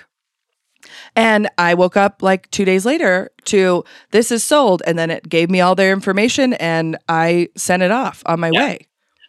[1.16, 4.82] And I woke up like two days later to this is sold.
[4.88, 8.48] And then it gave me all their information and I sent it off on my
[8.48, 8.54] Yeah.
[8.60, 8.88] way.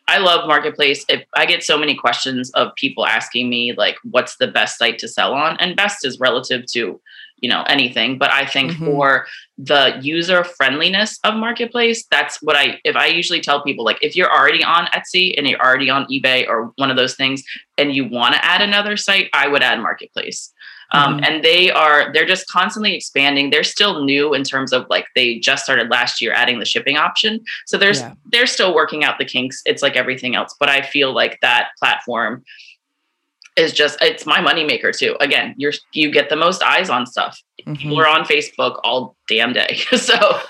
[0.08, 1.04] I love marketplace.
[1.08, 4.98] If I get so many questions of people asking me like what's the best site
[4.98, 7.00] to sell on and best is relative to,
[7.38, 8.84] you know, anything, but I think Mhm.
[8.84, 9.26] for
[9.58, 14.14] the user friendliness of marketplace, that's what I if I usually tell people like if
[14.16, 17.42] you're already on Etsy and you're already on eBay or one of those things
[17.78, 20.51] and you want to add another site, I would add marketplace.
[20.94, 25.06] Um, and they are they're just constantly expanding they're still new in terms of like
[25.14, 28.12] they just started last year adding the shipping option so there's Yeah.
[28.30, 31.68] they're still working out the kinks it's like everything else but i feel like that
[31.78, 32.44] platform
[33.56, 37.40] is just it's my moneymaker too again you're you get the most eyes on stuff
[37.66, 37.78] Mhm.
[37.78, 40.40] people are on facebook all damn day so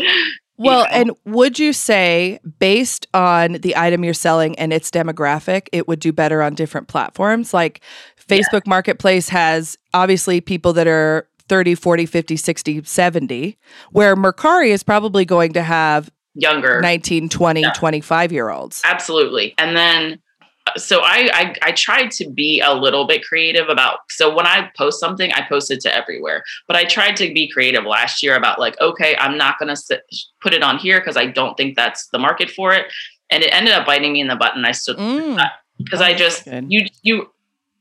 [0.59, 0.89] Well, know?
[0.93, 5.99] and would you say, based on the item you're selling and its demographic, it would
[5.99, 7.53] do better on different platforms?
[7.53, 7.81] Like
[8.29, 13.59] Facebook Marketplace has obviously people that are 30, 40, 50, 60, 70,
[13.91, 17.73] where Mercari is probably going to have younger 19, 20, Yeah.
[17.73, 18.81] 25 year olds.
[18.85, 20.19] absolutely and then
[20.79, 24.71] so I, I i tried to be a little bit creative about so when i
[24.75, 28.35] post something i post it to everywhere but i tried to be creative last year
[28.35, 30.05] about like okay i'm not going to sit,
[30.41, 32.87] put it on here because i don't think that's the market for it
[33.29, 35.39] and it ended up biting me in the butt and i stood Mm.
[35.77, 37.27] because i just you you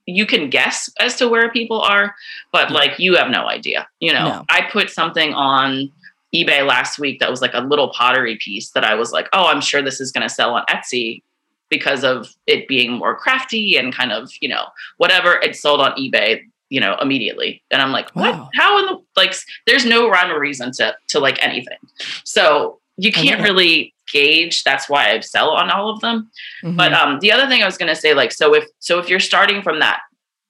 [0.06, 2.16] you can guess as to where people are
[2.52, 4.28] but like you have no idea you know?
[4.28, 4.46] No.
[4.50, 5.92] i put something on
[6.34, 9.48] ebay last week that was like a little pottery piece that i was like oh
[9.48, 11.22] i'm sure this is going to sell on etsy
[11.72, 14.66] because of it being more crafty and kind of you know
[14.98, 15.40] whatever.
[15.40, 17.64] It sold on ebay you know immediately.
[17.72, 18.36] And i'm like what?
[18.36, 18.50] Wow.
[18.54, 19.34] how in the like
[19.66, 21.80] there's no rhyme or reason to to like anything.
[22.24, 26.30] So you can't really gauge that's why i sell on all of them
[26.63, 26.78] Mhm.
[26.78, 29.10] but um, the other thing I was going to say, like, so if so, if
[29.10, 30.02] you're starting from that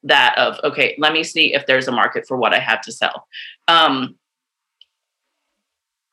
[0.03, 2.91] that of okay, let me see if there's a market for what I have to
[2.91, 3.27] sell.
[3.67, 4.15] Um,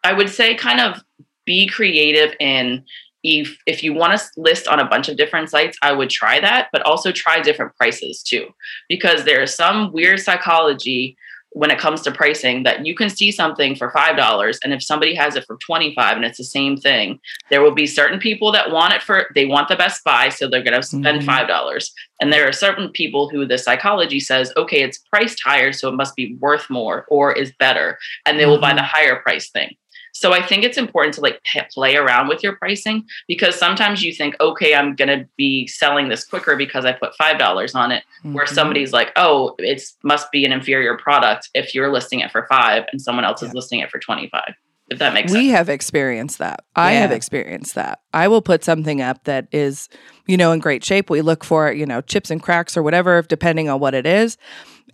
[0.05, 1.03] I would say, kind of
[1.45, 2.85] be creative in
[3.25, 6.39] if if you want to list on a bunch of different sites, I would try
[6.41, 8.45] that, but also try different prices too,
[8.89, 11.17] because there's some weird psychology
[11.53, 14.83] when it comes to pricing that you can see something for five dollars, and if
[14.83, 17.19] somebody has it for twenty five and it's the same thing,
[17.51, 20.49] there will be certain people that want it for they want the best buy so
[20.49, 21.27] they're going to spend Mhm.
[21.27, 21.93] five dollars.
[22.21, 25.95] And there are certain people who the psychology says okay it's priced higher so it
[25.95, 29.71] must be worth more or is better and they will buy the higher price thing
[30.19, 31.41] so i think it's important to like
[31.73, 36.09] play around with your pricing because sometimes you think okay i'm going to be selling
[36.09, 38.55] this quicker because i put five dollars on it where Mhm.
[38.55, 42.85] somebody's like oh it must be an inferior product if you're listing it for five
[42.91, 44.43] and someone else is listing it for 25
[44.91, 45.39] if that makes sense.
[45.43, 46.61] we sense have experienced that.
[46.75, 48.01] I have experienced that.
[48.15, 49.87] I will put something up that is,
[50.27, 51.11] you know, in great shape.
[51.11, 54.39] We look for, you know, chips and cracks or whatever, depending on what it is,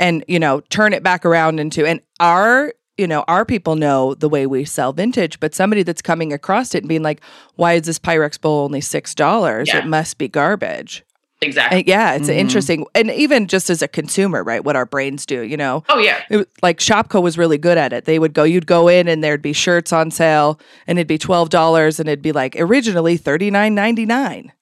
[0.01, 4.15] and, you know, turn it back around into, and our, you know, our people know
[4.15, 7.21] the way we sell vintage, but somebody that's coming across it and being like,
[7.57, 9.67] why is this Pyrex bowl only $6?
[9.67, 9.79] Yeah.
[9.79, 11.05] It must be garbage.
[11.43, 12.37] exactly And yeah, it's Mhm.
[12.37, 12.87] interesting.
[12.95, 14.65] And even just as a consumer, right?
[14.65, 15.83] What our brains do, you know?
[15.91, 18.05] oh yeah it, was- like Shopko was really good at it.
[18.07, 21.19] They would go, you'd go in and there'd be shirts on sale and it'd be
[21.19, 24.53] $12 and it'd be like originally $39.99.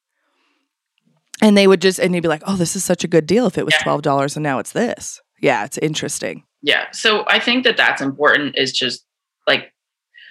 [1.40, 3.47] And they would just, and you'd be like, oh, this is such a good deal
[3.47, 3.83] if it was Yeah.
[3.85, 5.21] $12 and now it's this.
[5.40, 6.45] Yeah, it's interesting.
[6.62, 6.90] Yeah.
[6.92, 9.05] So I think that that's important is just
[9.46, 9.72] like,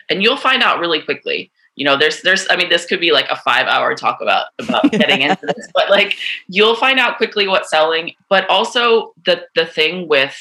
[0.09, 1.51] and you'll find out really quickly.
[1.75, 4.47] You know, there's, there's, I mean, this could be like a five hour talk about,
[4.59, 6.15] about getting into this, but like
[6.47, 8.13] you'll find out quickly what's selling.
[8.29, 10.37] But also the, the thing with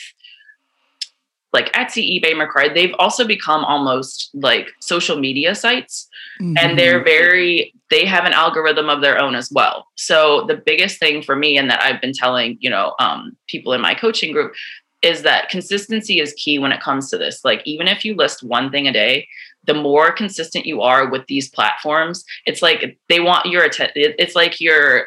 [1.53, 6.09] like Etsy, eBay, Mercari, they've also become almost like social media sites
[6.41, 6.57] Mm-hmm.
[6.57, 10.99] and they're very they have an algorithm of their own as well so the biggest
[10.99, 14.33] thing for me and that i've been telling you know um, people in my coaching
[14.33, 14.55] group
[15.03, 18.43] is that consistency is key when it comes to this like even if you list
[18.43, 19.27] one thing a day
[19.65, 24.35] the more consistent you are with these platforms it's like they want your attention it's
[24.37, 25.07] like you're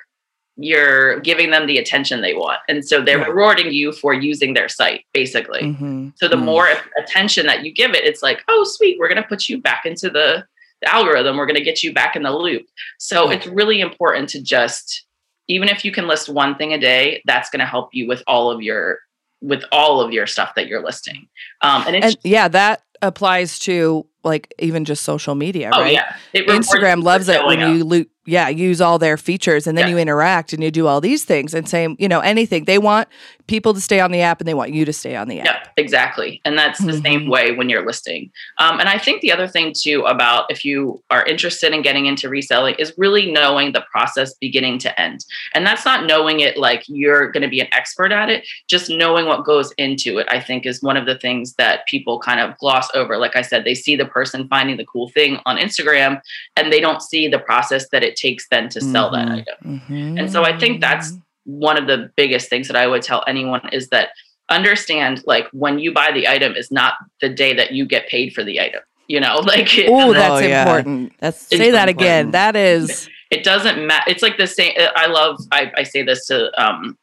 [0.55, 3.29] you're giving them the attention they want and so they're Right.
[3.29, 6.13] rewarding you for using their site basically Mhm.
[6.15, 6.43] so the Mm.
[6.45, 9.59] more attention that you give it, it's like, oh, sweet, we're going to put you
[9.59, 10.45] back into the,
[10.81, 11.37] the algorithm.
[11.37, 12.65] We're going to get you back in the loop.
[12.99, 13.37] So Yeah.
[13.37, 15.05] it's really important to just,
[15.47, 18.21] even if you can list one thing a day, that's going to help you with
[18.27, 18.99] all of your
[19.43, 21.27] with all of your stuff that you're listing.
[21.61, 25.93] Um, and And yeah, that applies to like even just social media, Oh right?
[25.93, 27.75] yeah, It Instagram loves it when up.
[27.75, 29.95] you lo- yeah use all their features and then Yeah.
[29.95, 33.09] you interact and you do all these things and same you know anything they want
[33.47, 35.45] people to stay on the app and they want you to stay on the app.
[35.45, 36.39] Yeah, exactly.
[36.45, 37.03] And that's the Mhm.
[37.03, 38.31] same way when you're listing.
[38.59, 42.05] Um, and I think the other thing too about if you are interested in getting
[42.05, 45.25] into reselling is really knowing the process beginning to end.
[45.53, 48.89] And that's not knowing it like you're going to be an expert at it, just
[48.89, 52.39] knowing what goes into it, I think is one of the things that people kind
[52.39, 53.17] of gloss over.
[53.17, 56.21] Like I said, they see the person finding the cool thing on Instagram
[56.55, 59.33] and they don't see the process that it takes then to sell that Mhm.
[59.39, 59.81] item.
[59.89, 60.19] Mhm.
[60.19, 61.13] And so I think that's
[61.45, 64.09] one of the biggest things that I would tell anyone is that
[64.49, 68.33] understand like when you buy the item is not the day that you get paid
[68.33, 68.81] for the item.
[69.07, 70.61] You know, like it, Oh, that's Oh, yeah.
[70.63, 71.13] important.
[71.19, 71.89] That's Say that important.
[71.99, 72.31] again.
[72.31, 74.03] That is it doesn't matter.
[74.11, 74.73] It's like the same.
[74.95, 75.39] I love.
[75.51, 76.97] I, I say this to um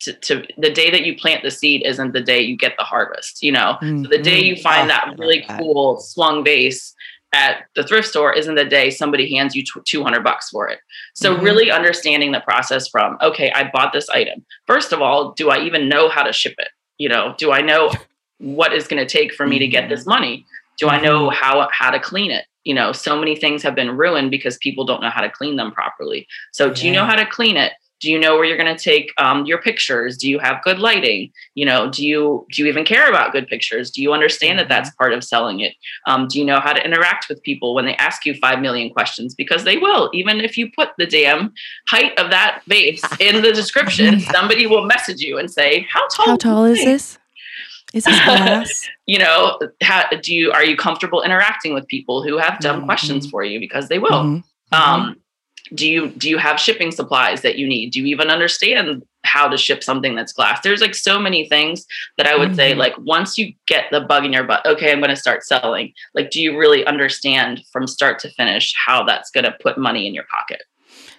[0.00, 2.84] to, to the day that you plant the seed isn't the day you get the
[2.84, 3.42] harvest.
[3.42, 4.22] You know, so the mm-hmm.
[4.22, 5.60] day you find Oh, that really that.
[5.60, 6.94] cool swung vase
[7.32, 10.80] at the thrift store isn't the day somebody hands you tw- 200 bucks for it.
[11.14, 11.42] So Mhm.
[11.42, 14.44] really understanding the process from, okay, I bought this item.
[14.66, 16.68] First of all, do I even know how to ship it?
[16.98, 17.92] You know, do I know
[18.38, 20.10] what is going to take for me to get this mm-hmm.
[20.10, 20.46] money?
[20.78, 21.36] Do I know mm-hmm.
[21.36, 22.46] how how to clean it?
[22.64, 25.56] You know, so many things have been ruined because people don't know how to clean
[25.56, 26.26] them properly.
[26.52, 27.72] So do you know how to clean it?
[28.00, 30.16] Do you know where you're going to take um, your pictures?
[30.16, 31.30] Do you have good lighting?
[31.54, 33.90] You know, do you do you even care about good pictures?
[33.90, 35.74] Do you understand that that's part of selling it?
[36.06, 38.90] Um, do you know how to interact with people when they ask you five million
[38.90, 39.34] questions?
[39.34, 41.52] Because they will, even if you put the damn
[41.88, 46.26] height of that vase in the description, somebody will message you and say, "How tall?
[46.26, 47.18] how tall is this?"
[47.92, 48.88] Is this glass?
[49.06, 52.84] you know how do you are you comfortable interacting with people who have dumb Mhm.
[52.86, 54.44] questions for you because they will Mhm.
[54.72, 55.16] um
[55.74, 59.46] do you do you have shipping supplies that you need do you even understand how
[59.48, 62.78] to ship something that's glass there's like so many things that i would say Mhm.
[62.78, 65.92] like once you get the bug in your butt okay i'm going to start selling
[66.14, 70.06] like do you really understand from start to finish how that's going to put money
[70.06, 70.62] in your pocket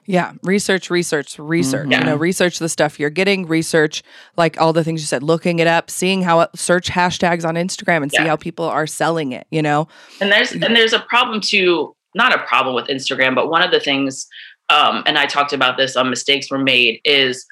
[0.05, 1.87] Yeah, research, research, research.
[1.89, 1.99] Mhm.
[1.99, 4.01] You know, research the stuff you're getting, research
[4.35, 8.01] like all the things you said, looking it up, seeing how search hashtags on Instagram
[8.01, 9.87] and see how people are selling it, you know.
[10.19, 13.71] and there's and there's a problem too not a problem with instagram but one of
[13.71, 14.27] the things
[14.69, 17.45] um, and i talked about this on mistakes were made is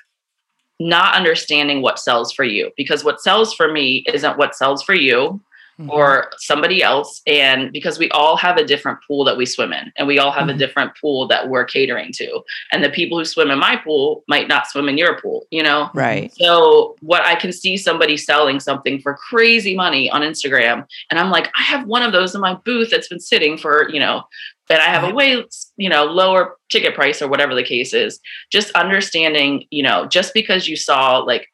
[0.80, 4.93] not understanding what sells for you because what sells for me isn't what sells for
[4.93, 5.41] you
[5.80, 5.92] Mm-hmm.
[5.92, 9.94] or somebody else and because we all have a different pool that we swim in
[9.96, 10.56] and we all have Mhm.
[10.56, 12.42] a different pool that we're catering to
[12.74, 15.63] and the people who swim in my pool might not swim in your pool you
[15.63, 16.34] know Right.
[16.34, 21.32] so what I can see somebody selling something for crazy money on Instagram, and I'm
[21.32, 24.24] like, I have one of those in my booth that's been sitting for you know,
[24.70, 25.46] and I have a way
[25.78, 28.20] you know lower ticket price or whatever the case is.
[28.52, 31.48] Just understanding, you know, just because you saw like,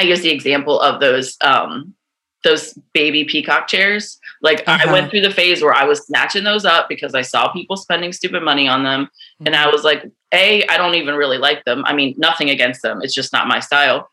[0.00, 1.92] I use the example of those um
[2.44, 4.18] those baby peacock chairs.
[4.42, 4.92] Like I Uh-huh.
[4.92, 8.12] went through the phase where I was snatching those up because I saw people spending
[8.12, 9.10] stupid money on them.
[9.44, 11.82] And I was like, A, I don't even really like them.
[11.84, 13.00] I mean, nothing against them.
[13.02, 14.08] It's just not my style.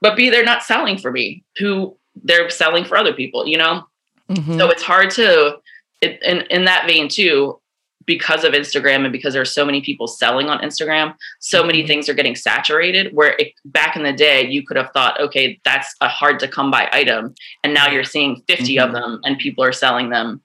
[0.00, 3.86] But B, they're not selling for me, who they're selling for other people, you know?
[4.30, 4.56] Mhm.
[4.58, 5.58] So it's hard to,
[6.00, 7.58] it, in, in that vein too,
[8.06, 11.86] because of Instagram and because there's so many people selling on Instagram, so many Mhm.
[11.88, 13.12] things are getting saturated.
[13.12, 16.48] Where it, back in the day, you could have thought, okay, that's a hard to
[16.48, 17.34] come by item.
[17.64, 18.94] And now you're seeing 50 of Mhm.
[18.94, 20.40] them and people are selling them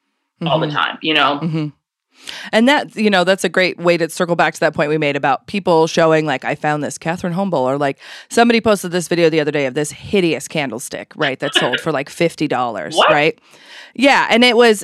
[0.46, 0.74] all the Mhm.
[0.74, 1.38] time, you know?
[1.38, 1.68] hmm
[2.54, 4.98] And that, you know, that's a great way to circle back to that point we
[5.00, 7.98] made about people showing, like, I found this Catherine Holm, or like
[8.30, 11.40] somebody posted this video the other day of this hideous candlestick, right?
[11.40, 13.10] That sold for like $50, What?
[13.10, 13.40] right?
[13.96, 14.28] Yeah.
[14.30, 14.84] And it was,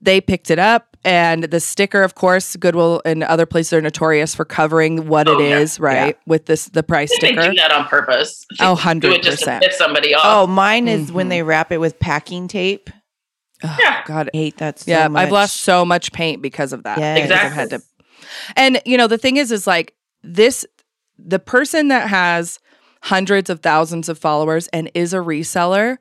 [0.00, 4.34] they picked it up, and the sticker, of course, Goodwill and other places are notorious
[4.34, 5.58] for covering what Oh, it yeah.
[5.58, 6.18] is, right?
[6.26, 7.48] With this, the price They sticker.
[7.50, 8.44] do that on purpose.
[8.60, 9.62] Oh, Do it just to 100%.
[9.62, 10.22] piss somebody off.
[10.24, 11.30] Oh, mine is when Mhm.
[11.30, 12.90] they wrap it with packing tape.
[13.64, 14.02] Oh, Yeah.
[14.06, 14.30] God.
[14.34, 15.22] I hate that so yeah, much.
[15.26, 16.98] I've lost so much paint because of that.
[16.98, 17.20] Yes.
[17.28, 17.82] because I've had to
[18.56, 20.64] And you know, the thing is is like this
[21.18, 22.58] the person that has
[23.02, 25.96] hundreds of thousands of followers and is a reseller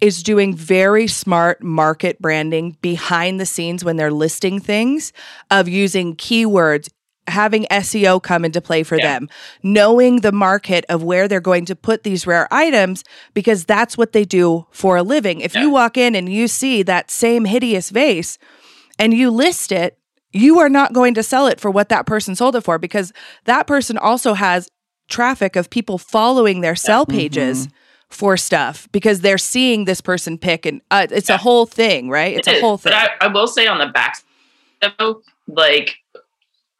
[0.00, 5.12] is doing very smart market branding behind the scenes when they're listing things
[5.50, 6.88] of using keywords
[7.26, 9.14] having SEO come into play for Yeah.
[9.14, 9.30] them
[9.62, 13.02] knowing the market of where they're going to put these rare items
[13.32, 15.62] because that's what they do for a living if Yeah.
[15.62, 18.36] you walk in and you see that same hideous vase
[18.98, 19.96] and you list it
[20.32, 23.12] you are not going to sell it for what that person sold it for because
[23.44, 24.68] that person also has
[25.08, 27.16] traffic of people following their sell mm-hmm.
[27.16, 27.68] pages
[28.14, 31.34] for stuff because they're seeing this person pick and uh, it's Yeah.
[31.34, 32.36] a whole thing, right?
[32.36, 32.92] It's It a whole thing.
[32.92, 34.18] But I, I will say on the back,
[34.98, 35.96] though, like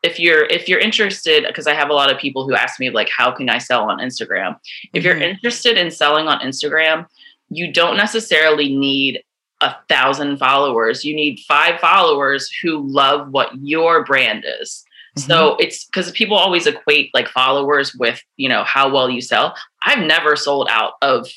[0.03, 2.91] if you're if you're interested, because I have a lot of people who ask me
[2.91, 4.59] like, how can I sell on Instagram?
[4.93, 5.35] If you're Mhm.
[5.35, 7.07] interested in selling on Instagram,
[7.51, 9.23] you don't necessarily need
[9.61, 11.05] a thousand followers.
[11.05, 14.84] You need five followers who love what your brand is.
[15.17, 15.31] Mm-hmm.
[15.31, 19.55] So it's because people always equate like followers with, you know, how well you sell.
[19.85, 21.29] I've never sold out of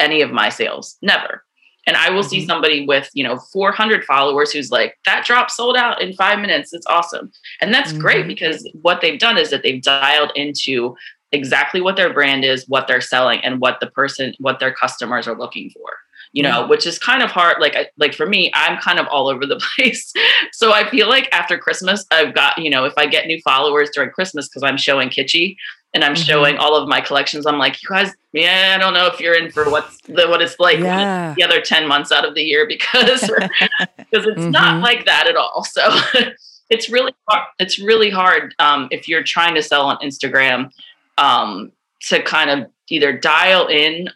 [0.00, 1.44] any of my sales, never.
[1.86, 2.28] And I will mm-hmm.
[2.28, 6.38] see somebody with, you know, 400 followers who's like, that drop sold out in five
[6.38, 6.72] minutes.
[6.72, 7.32] It's awesome.
[7.60, 8.00] And that's mm-hmm.
[8.00, 10.94] great because what they've done is that they've dialed into
[11.32, 15.26] exactly what their brand is, what they're selling, and what the person, what their customers
[15.26, 15.98] are looking for
[16.32, 19.28] you know which is kind of hard like like for me i'm kind of all
[19.28, 20.12] over the place
[20.52, 23.90] so i feel like after christmas i've got you know if i get new followers
[23.94, 25.56] during christmas because i'm showing kitschy
[25.94, 26.22] and i'm mm-hmm.
[26.22, 29.34] showing all of my collections i'm like you guys yeah i don't know if you're
[29.34, 31.34] in for what's the what it's like yeah.
[31.34, 34.50] the other 10 months out of the year because because it's mm-hmm.
[34.50, 36.00] not like that at all so
[36.70, 40.70] it's really hard it's really hard um, if you're trying to sell on instagram
[41.16, 44.08] um, to kind of either dial in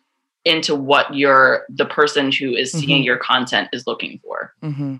[0.45, 3.05] into what you're the person who is seeing mm-hmm.
[3.05, 4.97] your content is looking for mm-hmm.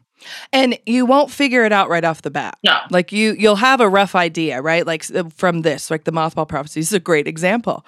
[0.53, 3.81] and you won't figure it out right off the bat no like you you'll have
[3.81, 7.85] a rough idea right like from this like the mothball prophecy is a great example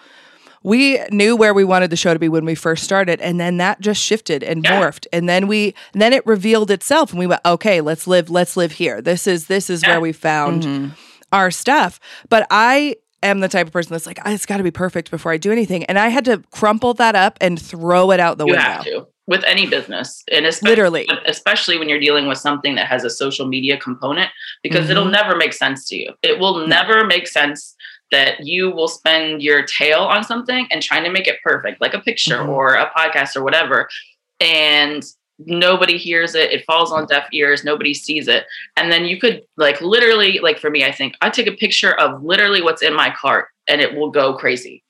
[0.64, 3.58] we knew where we wanted the show to be when we first started and then
[3.58, 4.80] that just shifted and yeah.
[4.80, 8.30] morphed and then we and then it revealed itself and we went okay let's live
[8.30, 9.90] let's live here this is this is yeah.
[9.90, 10.88] where we found mm-hmm.
[11.30, 14.70] our stuff but i am the type of person that's like, it's got to be
[14.70, 15.84] perfect before I do anything.
[15.84, 18.68] And I had to crumple that up and throw it out the you window.
[18.68, 22.86] Have to with any business, and especially, literally, especially when you're dealing with something that
[22.86, 24.30] has a social media component,
[24.62, 24.90] because mm-hmm.
[24.90, 26.12] it'll never make sense to you.
[26.22, 26.66] It will no.
[26.66, 27.74] never make sense
[28.10, 31.94] that you will spend your tail on something and trying to make it perfect, like
[31.94, 32.50] a picture mm-hmm.
[32.50, 33.88] or a podcast or whatever,
[34.40, 35.02] and
[35.38, 38.44] nobody hears it it falls on deaf ears nobody sees it
[38.76, 41.92] and then you could like literally like for me i think i take a picture
[41.98, 44.82] of literally what's in my cart and it will go crazy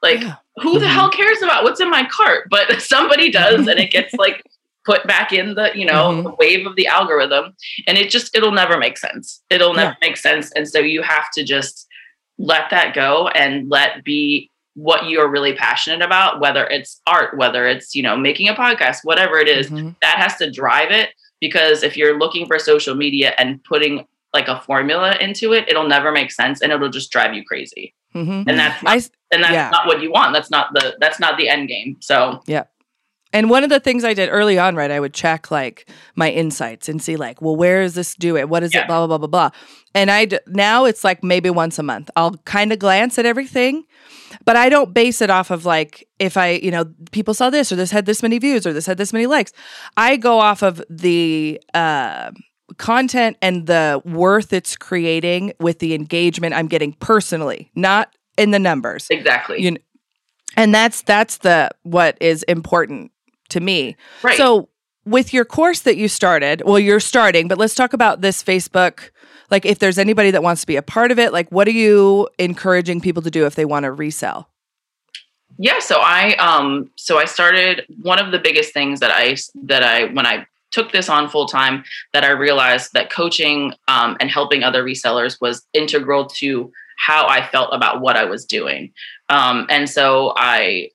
[0.00, 0.36] like yeah.
[0.56, 0.80] who mm-hmm.
[0.80, 4.42] the hell cares about what's in my cart but somebody does and it gets like
[4.84, 6.22] put back in the you know mm-hmm.
[6.22, 7.52] the wave of the algorithm
[7.86, 10.08] and it just it'll never make sense it'll never yeah.
[10.08, 11.88] make sense and so you have to just
[12.38, 17.66] let that go and let be what you're really passionate about, whether it's art, whether
[17.66, 19.90] it's, you know, making a podcast, whatever it is, mm-hmm.
[20.00, 21.10] that has to drive it.
[21.40, 25.88] Because if you're looking for social media and putting like a formula into it, it'll
[25.88, 27.92] never make sense and it'll just drive you crazy.
[28.14, 28.48] Mm-hmm.
[28.48, 28.96] And that's not, I,
[29.32, 29.70] and that's yeah.
[29.70, 30.32] not what you want.
[30.32, 31.96] That's not the that's not the end game.
[32.00, 32.64] So yeah.
[33.32, 36.30] And one of the things I did early on, right, I would check like my
[36.30, 38.48] insights and see like, well, where is this do it?
[38.48, 38.82] What is yeah.
[38.82, 38.86] it?
[38.86, 39.60] Blah blah blah blah blah.
[39.94, 42.10] And I now it's like maybe once a month.
[42.16, 43.84] I'll kind of glance at everything
[44.44, 47.70] but I don't base it off of like if I, you know, people saw this
[47.72, 49.52] or this had this many views or this had this many likes.
[49.96, 52.30] I go off of the uh,
[52.76, 58.58] content and the worth it's creating with the engagement I'm getting personally, not in the
[58.58, 59.06] numbers.
[59.10, 59.62] Exactly.
[59.62, 59.78] You know,
[60.56, 63.12] and that's that's the what is important
[63.50, 63.96] to me.
[64.22, 64.36] Right.
[64.36, 64.68] So
[65.04, 69.10] with your course that you started, well, you're starting, but let's talk about this Facebook
[69.50, 71.72] like if there's anybody that wants to be a part of it like what are
[71.72, 74.48] you encouraging people to do if they want to resell
[75.58, 79.82] yeah so i um so i started one of the biggest things that i that
[79.82, 81.82] i when i took this on full time
[82.12, 87.46] that i realized that coaching um, and helping other resellers was integral to how i
[87.46, 88.92] felt about what i was doing
[89.30, 90.90] um, and so i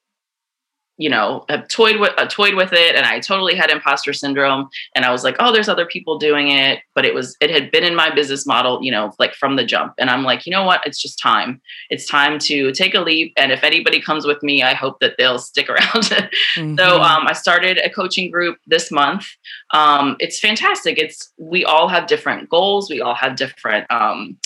[0.97, 4.69] you know, have toyed with uh, toyed with it, and I totally had imposter syndrome.
[4.95, 7.71] And I was like, oh, there's other people doing it, but it was it had
[7.71, 9.93] been in my business model, you know, like from the jump.
[9.97, 10.85] And I'm like, you know what?
[10.85, 11.61] It's just time.
[11.89, 13.33] It's time to take a leap.
[13.37, 16.03] And if anybody comes with me, I hope that they'll stick around.
[16.03, 16.77] mm-hmm.
[16.77, 19.27] So um, I started a coaching group this month.
[19.71, 20.99] Um, it's fantastic.
[20.99, 22.89] It's we all have different goals.
[22.89, 23.89] We all have different.
[23.91, 24.37] Um,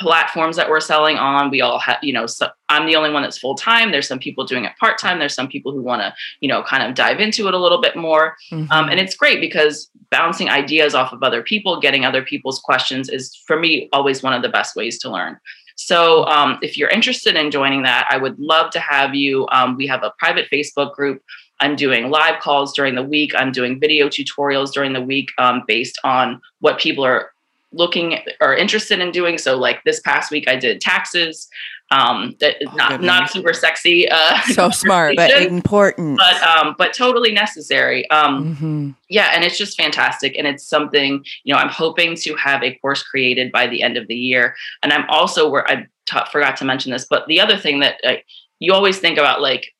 [0.00, 1.50] platforms that we're selling on.
[1.50, 4.18] We all have you know so i'm the only one that's full time there's some
[4.18, 6.94] people doing it part time there's some people who want to you know kind of
[6.94, 8.36] dive into it a little bit more.
[8.50, 8.72] Mm-hmm.
[8.72, 13.08] um, and it's great because bouncing ideas off of other people getting other people's questions
[13.08, 15.38] is for me always one of the best ways to learn.
[15.76, 19.46] So um, if you're interested in joining that i would love to have you.
[19.52, 21.22] Um, we have a private facebook group.
[21.60, 23.32] I'm doing live calls during the week.
[23.36, 27.32] I'm doing video tutorials during the week um, based on what people are
[27.72, 29.38] looking or interested in doing.
[29.38, 31.48] So like this past week i did taxes
[31.90, 36.18] um that oh, not not super sexy uh so smart but important.
[36.18, 38.08] but um but totally necessary.
[38.10, 38.90] Um mm-hmm.
[39.08, 42.74] yeah and it's just fantastic and it's something you know i'm hoping to have a
[42.76, 44.54] course created by the end of the year.
[44.82, 47.96] And i'm also where i t- forgot to mention this but the other thing that
[48.04, 48.14] uh,
[48.58, 49.74] you always think about like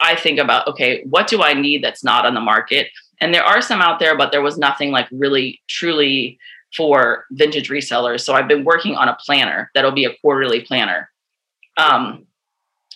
[0.00, 2.88] i think about okay what do i need that's not on the market?
[3.18, 6.38] And there are some out there but there was nothing like really truly
[6.74, 8.20] for vintage resellers.
[8.20, 11.10] So I've been working on a planner that'll be a quarterly planner.
[11.76, 12.26] Um,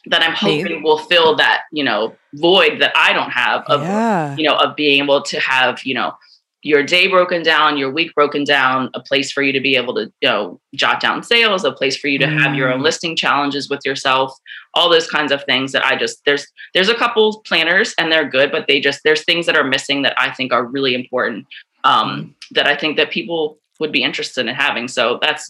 [0.06, 4.34] that I'm hoping will fill that, you know, void that I don't have of, yeah.
[4.36, 6.14] you know, of being able to have, you know,
[6.62, 9.94] your day broken down, your week broken down, a place for you to be able
[9.94, 12.84] to, you know, jot down sales, a place for you to have your own Mm.
[12.84, 14.34] listing challenges with yourself,
[14.74, 18.28] all those kinds of things that I just there's there's a couple planners and they're
[18.28, 21.46] good, but they just there's things that are missing that I think are really important.
[21.84, 24.88] Um, that I think that people would be interested in having.
[24.88, 25.48] So that's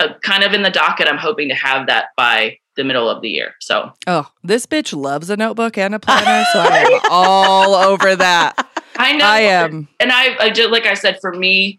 [0.00, 1.08] uh, kind of in the docket.
[1.08, 3.54] I'm hoping to have that by the middle of the year.
[3.60, 8.16] So Oh, this bitch loves a notebook and a planner, so I am all over
[8.16, 8.54] that.
[8.96, 9.88] I know I am.
[9.98, 11.78] and I, I just like I said, for me,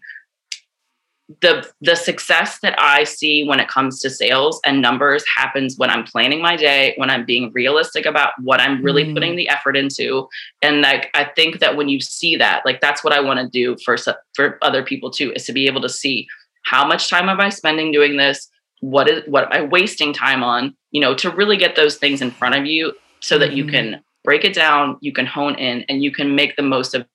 [1.40, 5.90] the the success that I see when it comes to sales and numbers happens when
[5.90, 9.14] I'm planning my day, when I'm being realistic about what I'm really Mm.
[9.14, 10.28] putting the effort into,
[10.62, 13.48] and like I think that when you see that, like that's what I want to
[13.48, 13.96] do for
[14.34, 16.26] for other people too, is to be able to see
[16.64, 18.48] how much time am I spending doing this,
[18.80, 22.20] what is what am I wasting time on, you know, to really get those things
[22.20, 23.70] in front of you so that you Mhm.
[23.70, 27.06] can break it down, you can hone in, and you can make the most of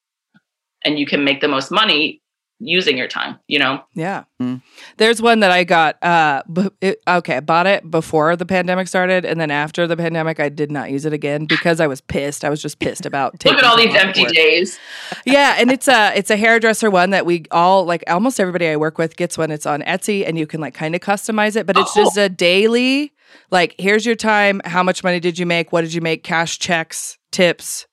[0.85, 2.21] and you can make the most money
[2.59, 4.23] using your time you know Yeah.
[4.41, 4.61] Mm.
[4.97, 8.87] There's one that I got uh b- it, okay, I bought it before the pandemic
[8.87, 12.01] started and then after the pandemic I did not use it again because I was
[12.01, 12.43] pissed.
[12.43, 14.33] I was just pissed about taking look at all these empty work.
[14.33, 14.79] days
[15.25, 18.75] yeah, and it's a it's a hairdresser one that we all like almost everybody I
[18.75, 19.51] work with gets one.
[19.51, 22.03] It's on Etsy and you can like kind of customize it, but it's Oh.
[22.05, 23.13] just a daily
[23.51, 26.57] like here's your time, how much money did you make, what did you make, cash
[26.59, 27.85] checks, tips,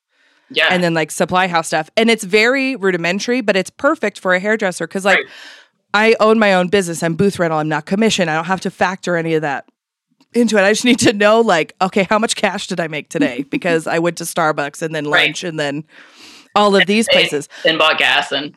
[0.50, 1.90] yeah and then like supply house stuff.
[1.96, 5.26] And it's very rudimentary, but it's perfect for a hairdresser cuz like Right.
[5.94, 7.02] I own my own business.
[7.02, 7.58] I'm booth rental.
[7.60, 8.28] I'm not commission.
[8.28, 9.66] I don't have to factor any of that
[10.32, 10.62] into it.
[10.62, 13.44] I just need to know like, okay, how much cash did I make today?
[13.50, 15.26] Because I went to Starbucks and then Right.
[15.28, 15.84] lunch and then
[16.56, 17.48] all of these places.
[17.64, 18.54] and bought gas and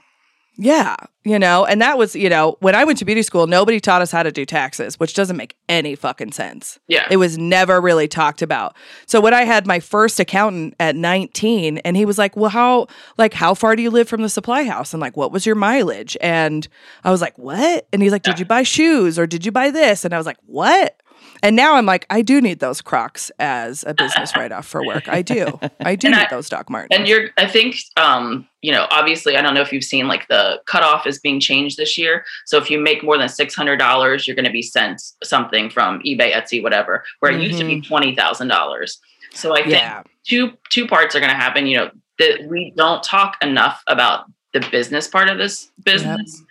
[0.59, 3.79] Yeah, you know, and that was, you know, when I went to beauty school, nobody
[3.79, 6.79] taught us how to do taxes, which doesn't make any fucking sense.
[6.87, 8.75] yeah It was never really talked about.
[9.05, 12.87] So when I had my first accountant at 19 and he was like, "Well, how
[13.17, 15.55] like how far do you live from the supply house?" and like, "What was your
[15.55, 16.67] mileage?" And
[17.03, 19.69] I was like, "What?" And he's like, "Did you buy shoes or did you buy
[19.69, 20.99] this?" And I was like, "What?"
[21.43, 24.85] And now I'm like, I do need those Crocs as a business write off for
[24.85, 25.07] work.
[25.07, 25.59] I do.
[25.79, 26.97] I do And need I- those Doc Martens.
[26.97, 30.27] and you're i think um you know obviously i don't know if you've seen like
[30.27, 34.35] the cutoff is being changed this year so if you make more than $600 you're
[34.35, 38.97] going to be sent something from ebay etsy whatever where it used to be $20000
[39.33, 40.03] so i think yeah.
[40.25, 44.25] two two parts are going to happen you know that we don't talk enough about
[44.53, 46.43] the business part of this business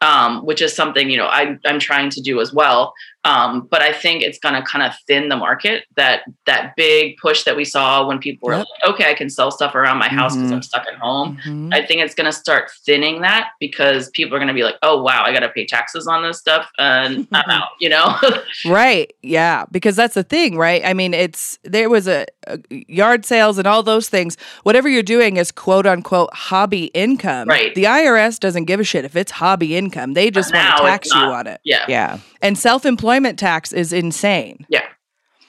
[0.00, 2.92] um, which is something you know I, i'm trying to do as well
[3.24, 7.16] um, but i think it's going to kind of thin the market that that big
[7.18, 8.66] push that we saw when people were Yep.
[8.82, 10.54] like okay i can sell stuff around my house because Mhm.
[10.54, 11.72] i'm stuck at home Mhm.
[11.74, 14.74] I think it's going to start thinning that because people are going to be like,
[14.82, 18.14] oh, wow, I got to pay taxes on this stuff and I'm out, you know?
[18.66, 19.12] Right.
[19.22, 19.64] Yeah.
[19.70, 20.82] Because that's the thing, right?
[20.84, 24.36] I mean, it's there was a, a yard sales and all those things.
[24.64, 27.48] Whatever you're doing is quote unquote hobby income.
[27.48, 27.74] Right.
[27.74, 30.12] The IRS doesn't give a shit if it's hobby income.
[30.14, 31.60] They just want to tax you on it.
[31.64, 31.84] yeah.
[31.88, 32.18] Yeah.
[32.42, 34.66] And self employment tax is insane.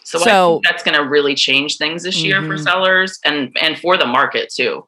[0.06, 2.64] So, I So- think that's going to really change things this year for Mhm.
[2.64, 4.86] sellers and, and for the market too.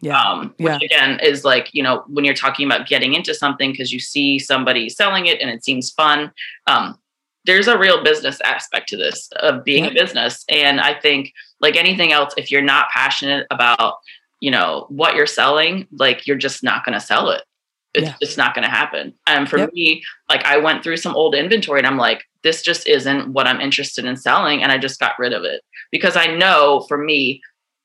[0.00, 0.20] Yeah.
[0.20, 3.92] Um, which again is like, you know, when you're talking about getting into something because
[3.92, 6.32] you see somebody selling it and it seems fun,
[6.66, 6.98] um,
[7.44, 9.92] there's a real business aspect to this of being Yep.
[9.92, 10.44] a business.
[10.50, 13.94] And I think, like anything else, if you're not passionate about,
[14.40, 17.42] you know, what you're selling, like you're just not going to sell it.
[17.96, 18.14] It's Yeah.
[18.20, 19.14] just not going to happen.
[19.26, 19.72] And for Yep.
[19.72, 23.46] me, like I went through some old inventory and I'm like, this just isn't what
[23.46, 24.62] I'm interested in selling.
[24.62, 27.40] And I just got rid of it because I know for me,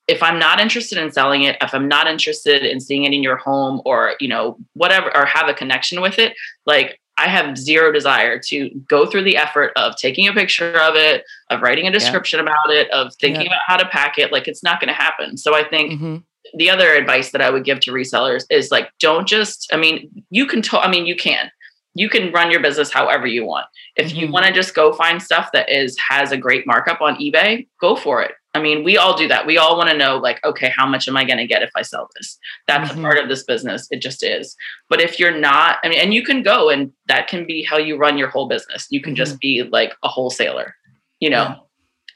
[0.07, 3.23] if I'm not interested in selling it, if I'm not interested in seeing it in
[3.23, 6.33] your home or, you know, whatever, or have a connection with it,
[6.65, 10.95] like I have zero desire to go through the effort of taking a picture of
[10.95, 13.47] it, of writing a description about it, of thinking Yeah.
[13.49, 14.31] about how to pack it.
[14.31, 15.37] Like it's not going to happen.
[15.37, 16.23] So I think Mhm.
[16.55, 20.09] The other advice that I would give to resellers is like, don't just, I mean,
[20.29, 21.49] you can, to- I mean, you can,
[21.93, 23.65] you can run your business however you want.
[23.95, 24.31] If you Mhm.
[24.31, 27.95] want to just go find stuff that is, has a great markup on eBay, go
[27.95, 28.31] for it.
[28.53, 29.45] I mean, we all do that.
[29.45, 31.69] We all want to know, like, okay, how much am I going to get if
[31.75, 32.37] I sell this?
[32.67, 32.97] That's Mhm.
[32.99, 33.87] a part of this business.
[33.91, 34.55] It just is.
[34.89, 37.77] But if you're not, I mean, and you can go and that can be how
[37.77, 38.87] you run your whole business.
[38.89, 40.75] You can just be like a wholesaler,
[41.21, 41.55] you know, Yeah.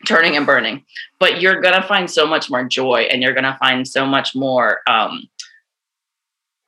[0.06, 0.84] Turning and burning.
[1.20, 4.06] But you're going to find so much more joy and you're going to find so
[4.06, 5.28] much more um,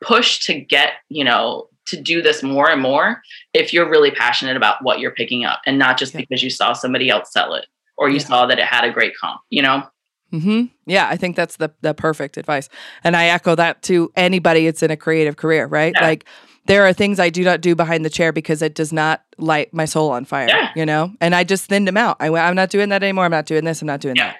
[0.01, 3.21] push to get, you know, to do this more and more
[3.53, 6.21] if you're really passionate about what you're picking up and not just Yeah.
[6.21, 7.65] because you saw somebody else sell it
[7.97, 8.25] or you Yeah.
[8.25, 9.87] saw that it had a great comp, you know?
[10.31, 12.67] hmm Yeah, I think that's the the perfect advice,
[13.05, 14.67] and I echo that to anybody.
[14.67, 15.93] It's in a creative career, right?
[15.95, 16.05] Yeah.
[16.05, 16.25] Like
[16.67, 19.73] there are things I do not do behind the chair because it does not light
[19.73, 20.71] my soul on fire, Yeah.
[20.75, 21.13] you know?
[21.21, 22.17] And I just thinned them out.
[22.19, 23.25] I went, I'm not doing that anymore.
[23.25, 23.81] I'm not doing this.
[23.81, 24.27] I'm not doing Yeah.
[24.33, 24.37] that.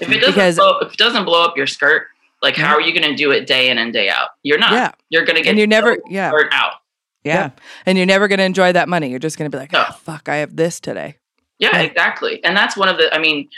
[0.00, 2.06] If it doesn't Because- blow, if it doesn't blow up your skirt,
[2.42, 4.28] like how are you going to do it day in and day out?
[4.42, 4.72] You're not.
[4.72, 4.92] Yeah.
[5.10, 6.30] You're going to get And you're never, so yeah.
[6.30, 6.72] burnt out.
[7.24, 7.50] Yeah.
[7.84, 9.10] And you're never going to enjoy that money.
[9.10, 9.84] You're just going to be like, ah, No.
[9.90, 11.16] oh, fuck, I have this today.
[11.58, 11.82] Yeah, Yeah.
[11.82, 12.42] exactly.
[12.44, 13.48] And that's one of the I mean,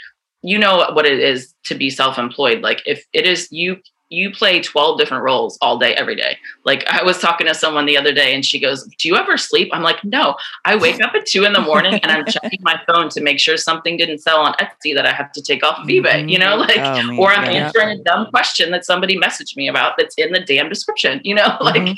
[0.41, 2.61] you know what it is to be self-employed.
[2.61, 3.77] Like if it is you
[4.13, 6.37] you play 12 different roles all day every day.
[6.65, 9.37] Like I was talking to someone the other day and she goes, "Do you ever
[9.37, 10.35] sleep?" I'm like, "No.
[10.65, 13.39] I wake up at 2 in the morning and I'm checking my phone to make
[13.39, 16.37] sure something didn't sell on Etsy that I have to take off of eBay, you
[16.37, 17.65] know, like Oh, or I'm yeah.
[17.65, 21.33] answering a dumb question that somebody messaged me about that's in the damn description, you
[21.35, 21.57] know?
[21.61, 21.97] Like Mhm.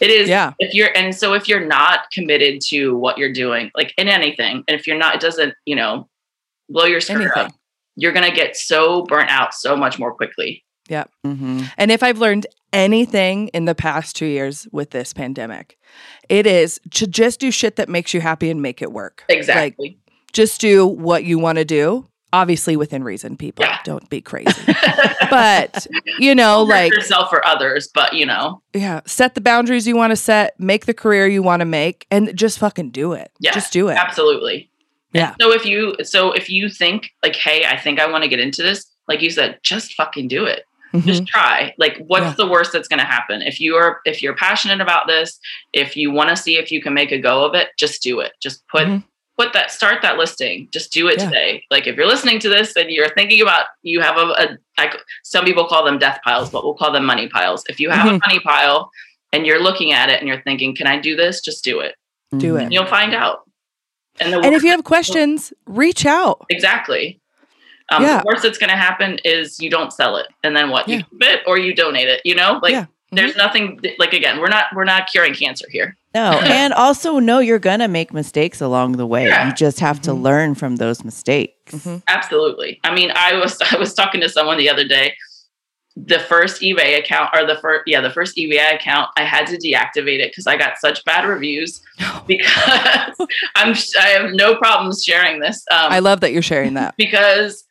[0.00, 0.52] it is Yeah.
[0.60, 4.62] if you're and so if you're not committed to what you're doing like in anything
[4.68, 6.08] and if you're not it doesn't you know
[6.68, 7.52] blow your skirt up
[7.96, 11.62] you're gonna get so burnt out so much more quickly Mm-hmm.
[11.78, 15.78] And if I've learned anything in the past two years with this pandemic,
[16.28, 19.24] it is to just do shit that makes you happy and make it work.
[19.28, 19.96] Like, exactly
[20.32, 23.64] just do what you want to do, obviously within reason, people.
[23.64, 23.78] Yeah.
[23.82, 24.52] Don't be crazy.
[25.28, 25.86] but,
[26.20, 30.10] you know, like, yourself or others but you know yeah, set the boundaries you want
[30.12, 33.32] to set, make the career you want to make, and just fucking do it.
[33.40, 33.94] Yeah, Just do it.
[33.96, 34.70] absolutely
[35.12, 35.34] Yeah.
[35.40, 38.38] so if you so if you think like hey i think i want to get
[38.38, 40.62] into this like you said just fucking do it
[40.92, 41.04] Mhm.
[41.06, 42.34] just try like what's Yeah.
[42.36, 45.38] the worst that's going to happen if you are if you're passionate about this
[45.72, 48.20] if you want to see if you can make a go of it just do
[48.20, 49.04] it just put Mhm.
[49.38, 51.24] put that start that listing just do it Yeah.
[51.26, 54.88] today like if you're listening to this and you're thinking about you have a, a
[55.22, 58.06] some people call them death piles but we'll call them money piles if you have
[58.08, 58.20] a Mhm.
[58.26, 58.90] money pile
[59.32, 61.94] and you're looking at it and you're thinking can i do this just do it
[62.36, 62.64] Do it.
[62.64, 63.42] and you'll find out
[64.18, 66.44] and the And if you have questions, reach out.
[66.50, 67.19] exactly
[67.90, 68.18] um, Yeah.
[68.18, 70.98] the worst that's going to happen is you don't sell it and then what Yeah.
[70.98, 72.86] you keep it or you donate it you know like Yeah.
[73.12, 77.38] there's nothing like again we're not we're not curing cancer here No, and also know
[77.38, 79.26] you're gonna make mistakes along the way.
[79.28, 79.46] Yeah.
[79.46, 80.22] You just have to Mhm.
[80.22, 81.72] learn from those mistakes.
[81.74, 82.02] Mhm.
[82.08, 85.14] absolutely i mean i was i was talking to someone the other day
[85.96, 89.56] the first ebay account or the first yeah the first ebay account i had to
[89.58, 91.80] deactivate it because i got such bad reviews
[92.26, 93.16] because
[93.56, 96.94] i'm i have no problems sharing this um, I love that you're sharing that.
[96.96, 97.64] because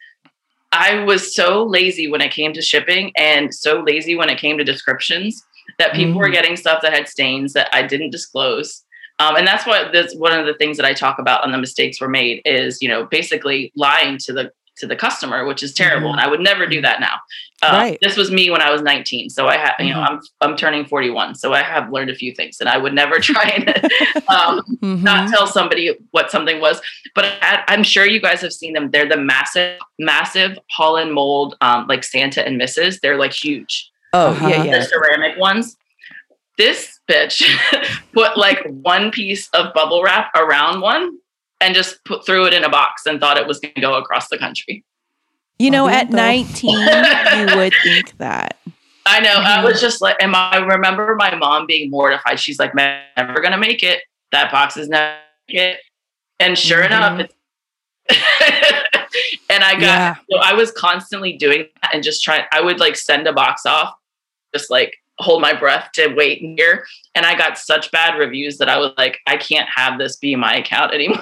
[0.72, 4.58] I was so lazy when it came to shipping and so lazy when it came
[4.58, 5.44] to descriptions
[5.78, 6.34] that people were Mhm.
[6.34, 8.84] getting stuff that had stains that I didn't disclose.
[9.20, 11.58] Um, and that's what that's one of the things that I talk about on the
[11.58, 15.74] mistakes were made is, you know, basically lying to the to the customer, which is
[15.74, 16.10] terrible.
[16.10, 16.14] Mhm.
[16.14, 17.16] And I would never do that now.
[17.62, 17.98] Uh, Right.
[18.02, 19.30] This was me when I was 19.
[19.30, 20.08] So I have, you know, Mhm.
[20.10, 21.36] I'm, I'm turning 41.
[21.36, 23.70] So I have learned a few things and I would never try and
[24.30, 25.04] um, Mhm.
[25.04, 26.82] not tell somebody what something was.
[27.16, 28.90] But I, I'm sure you guys have seen them.
[28.92, 33.02] They're the massive, massive Holland mold, um, like Santa and Mrs.
[33.02, 33.90] They're like huge.
[34.14, 34.48] Oh Uh-huh.
[34.48, 34.82] yeah, The yeah.
[34.82, 35.76] ceramic ones.
[36.58, 37.42] This bitch
[38.14, 41.18] put like one piece of bubble wrap around one
[41.62, 43.96] and just put threw it in a box and thought it was going to go
[43.96, 44.84] across the country.
[45.58, 48.58] You know, at 19, you would think that.
[49.06, 49.34] I know.
[49.36, 49.64] I Mhm.
[49.66, 52.40] was just like, and I remember my mom being mortified.
[52.40, 54.02] She's like, "Man, never gonna make it.
[54.32, 55.80] That box is never it."
[56.40, 57.34] And sure enough, it's
[59.50, 59.82] and I got.
[59.82, 60.16] Yeah.
[60.30, 62.44] So I was constantly doing that and just trying.
[62.52, 63.94] I would like send a box off,
[64.54, 66.86] just like hold my breath to wait and hear.
[67.14, 70.36] And I got such bad reviews that I was like, I can't have this be
[70.36, 71.20] my account anymore.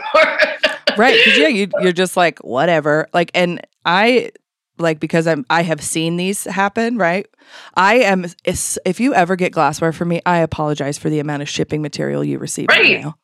[0.97, 4.31] right because yeah you, you're just like whatever like and i
[4.79, 7.27] like because i'm i have seen these happen right
[7.75, 11.49] i am if you ever get glassware from me i apologize for the amount of
[11.49, 13.01] shipping material you receive in Right.
[13.03, 13.17] mail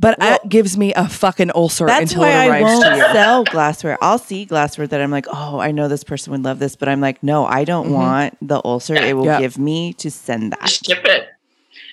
[0.00, 2.96] but that gives me a fucking ulcer That's until why it I arrives won't to
[2.96, 3.98] you sell glassware.
[4.00, 6.88] I'll see glassware that I'm like, oh, I know this person would love this, but
[6.88, 7.92] I'm like, no, I don't Mhm.
[7.92, 9.38] want the ulcer it will Yeah.
[9.40, 10.68] give me to send that.
[10.70, 11.28] Ship it.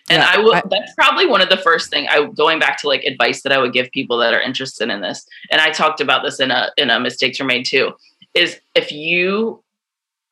[0.09, 0.55] And Yeah, I will.
[0.55, 3.51] I- that's probably one of the first thing I going back to like advice that
[3.51, 5.25] I would give people that are interested in this.
[5.51, 7.91] And I talked about this in a in a mistakes were made too.
[8.33, 9.63] Is if you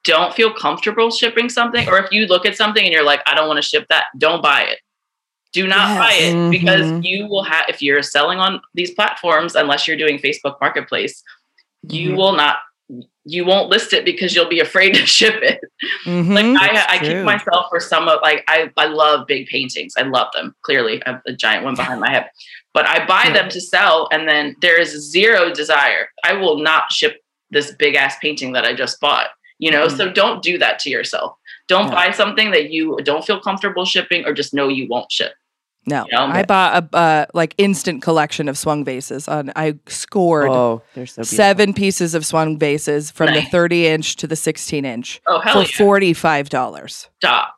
[0.06, 3.34] don't feel comfortable shipping something, or if you look at something and you're like, I
[3.36, 4.80] don't want to ship that, don't buy it.
[5.56, 5.98] Do not Yes.
[6.04, 7.00] buy it because Mhm.
[7.10, 11.24] you will have if you're selling on these platforms, unless you're doing Facebook Marketplace,
[11.98, 12.18] you Mhm.
[12.18, 12.58] will not.
[13.36, 15.60] You won't list it because you'll be afraid to ship it
[16.06, 16.34] Mhm.
[16.36, 20.04] like I, I keep myself for some of like I, I love big paintings i
[20.18, 22.26] love them clearly i have a giant one behind my head
[22.76, 26.84] but i buy them to sell and then there is zero desire i will not
[26.98, 27.14] ship
[27.56, 30.90] this big ass painting that i just bought you know so don't do that to
[30.96, 31.30] yourself
[31.74, 31.96] don't Yeah.
[32.00, 35.34] buy something that you don't feel comfortable shipping or just know you won't ship
[35.86, 36.26] no you know?
[36.26, 41.06] i bought a uh, like instant collection of swung vases on i scored Oh, they're
[41.06, 45.42] so seven pieces of swung vases from the 30 inch to the 16 inch oh
[45.42, 46.12] for yeah.
[46.14, 47.56] $45 stop.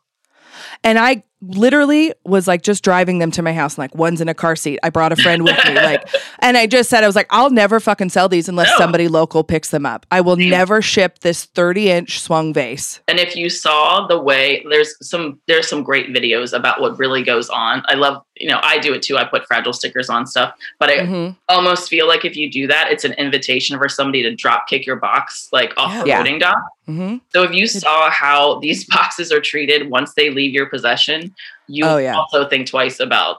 [0.84, 4.29] And I literally was like just driving them to my house and like one's in
[4.29, 4.79] a car seat.
[4.83, 5.75] I brought a friend with me.
[5.75, 6.07] Like
[6.39, 8.77] and I just said I was like, I'll never fucking sell these unless No.
[8.77, 10.05] somebody local picks them up.
[10.11, 12.99] I will never ship this 30 inch swung vase.
[13.07, 17.23] And if you saw the way there's some there's some great videos about what really
[17.23, 17.83] goes on.
[17.87, 19.17] I love, you know, I do it too.
[19.17, 21.35] I put fragile stickers on stuff, but I Mhm.
[21.49, 24.85] almost feel like if you do that, it's an invitation for somebody to drop kick
[24.85, 26.17] your box like off the Yeah.
[26.19, 26.57] loading dock.
[26.89, 27.21] Mhm.
[27.33, 31.33] So if you saw how these boxes are treated once they leave your possession,
[31.67, 32.15] you Oh, yeah.
[32.15, 33.38] also think twice about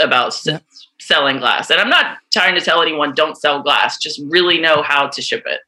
[0.00, 0.48] about s-
[0.98, 1.70] selling glass.
[1.70, 3.98] And I'm not trying to tell anyone don't sell glass.
[3.98, 5.60] Just really know how to ship it.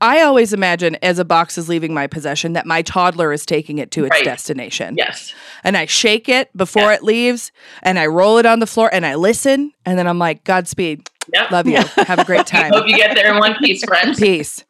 [0.00, 3.76] I always imagine as a box is leaving my possession that my toddler is taking
[3.76, 4.24] it to its Right.
[4.24, 4.94] destination.
[4.96, 5.34] Yes.
[5.62, 6.94] And I shake it before Yeah.
[6.94, 10.18] it leaves and I roll it on the floor and I listen and then I'm
[10.18, 11.06] like, Godspeed.
[11.32, 11.50] Yep.
[11.50, 11.82] Love you.
[12.04, 12.72] Have a great time.
[12.72, 14.18] Hope you get there in one piece, friends.
[14.18, 14.64] Peace.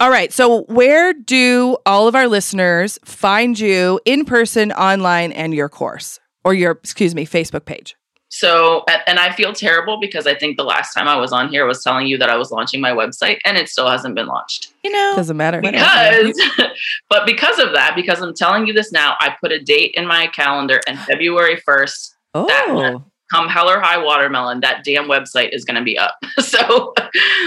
[0.00, 0.32] All right.
[0.32, 6.20] So, where do all of our listeners find you in person, online, and your course
[6.44, 7.96] or your, excuse me, Facebook page?
[8.28, 11.64] So, and I feel terrible because I think the last time I was on here
[11.64, 14.26] I was telling you that I was launching my website and it still hasn't been
[14.26, 14.74] launched.
[14.82, 15.60] You know, Doesn't matter.
[15.60, 16.38] Because,
[17.08, 20.06] but because of that, because I'm telling you this now, I put a date in
[20.06, 25.64] my calendar and February 1st, oh, come hell or high watermelon, that damn website is
[25.64, 26.16] going to be up.
[26.38, 26.94] So,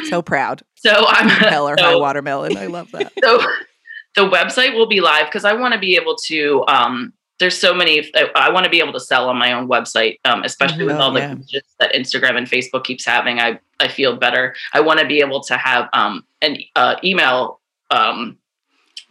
[0.09, 0.61] So proud.
[0.75, 2.57] so I'm Hell or so- high watermelon.
[2.57, 3.11] I love that.
[3.23, 3.39] so
[4.15, 6.63] the website will be live because I want to be able to.
[6.67, 8.11] Um, there's so many.
[8.15, 10.95] I, I want to be able to sell on my own website, um, especially with
[10.97, 10.99] Mhm.
[10.99, 11.59] all the Yeah.
[11.79, 13.39] that Instagram and Facebook keeps having.
[13.39, 14.55] I I feel better.
[14.73, 17.61] I want to be able to have um, an uh, email.
[17.91, 18.37] Um,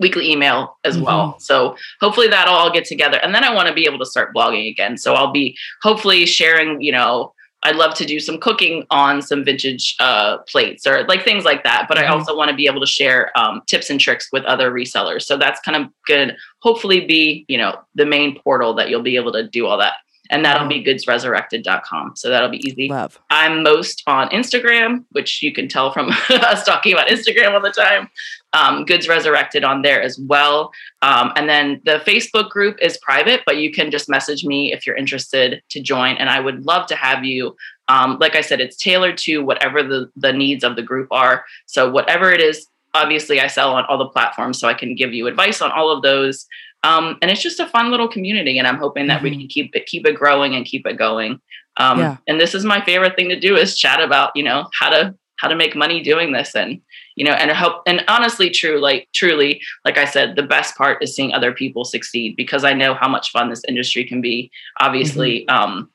[0.01, 3.75] weekly email as well so hopefully that'll all get together and then i want to
[3.75, 7.33] be able to start blogging again so i'll be hopefully sharing you know
[7.65, 11.65] I'd love to do some cooking on some vintage uh, plates or like things like
[11.65, 11.87] that.
[11.89, 12.11] But I Mhm.
[12.11, 15.23] also want to be able to share um, tips and tricks with other resellers.
[15.23, 16.37] So that's kind of good.
[16.63, 19.95] Hopefully, be you know the main portal that you'll be able to do all that,
[20.31, 22.17] and that'll be goodsresurrected.com.
[22.17, 22.89] So that'll be easy.
[22.89, 23.19] Love.
[23.31, 27.71] I'm most on Instagram, which you can tell from us talking about Instagram all the
[27.71, 28.09] time.
[28.53, 30.73] Um, Goods Resurrected on there as well.
[31.03, 34.87] Um, and then the Facebook group is private, but you can just message me if
[34.87, 36.17] you're interested to join.
[36.17, 37.57] And I would love to have you.
[37.89, 41.45] Um, like I said, it's tailored to whatever the, the needs of the group are.
[41.67, 45.15] So, whatever it is, obviously, I sell on all the platforms, so I can give
[45.15, 46.47] you advice on all of those.
[46.85, 49.75] Um, and it's just a fun little community, and I'm hoping that we can keep
[49.75, 51.41] it keep it growing and keep it going.
[51.77, 52.17] Um, Yeah.
[52.29, 55.15] And this is my favorite thing to do is chat about you know how to
[55.37, 56.81] how to make money doing this and
[57.15, 61.01] you know and help and honestly true like truly like i said the best part
[61.01, 64.51] is seeing other people succeed because i know how much fun this industry can be
[64.81, 65.63] obviously Mm-hmm.
[65.63, 65.91] um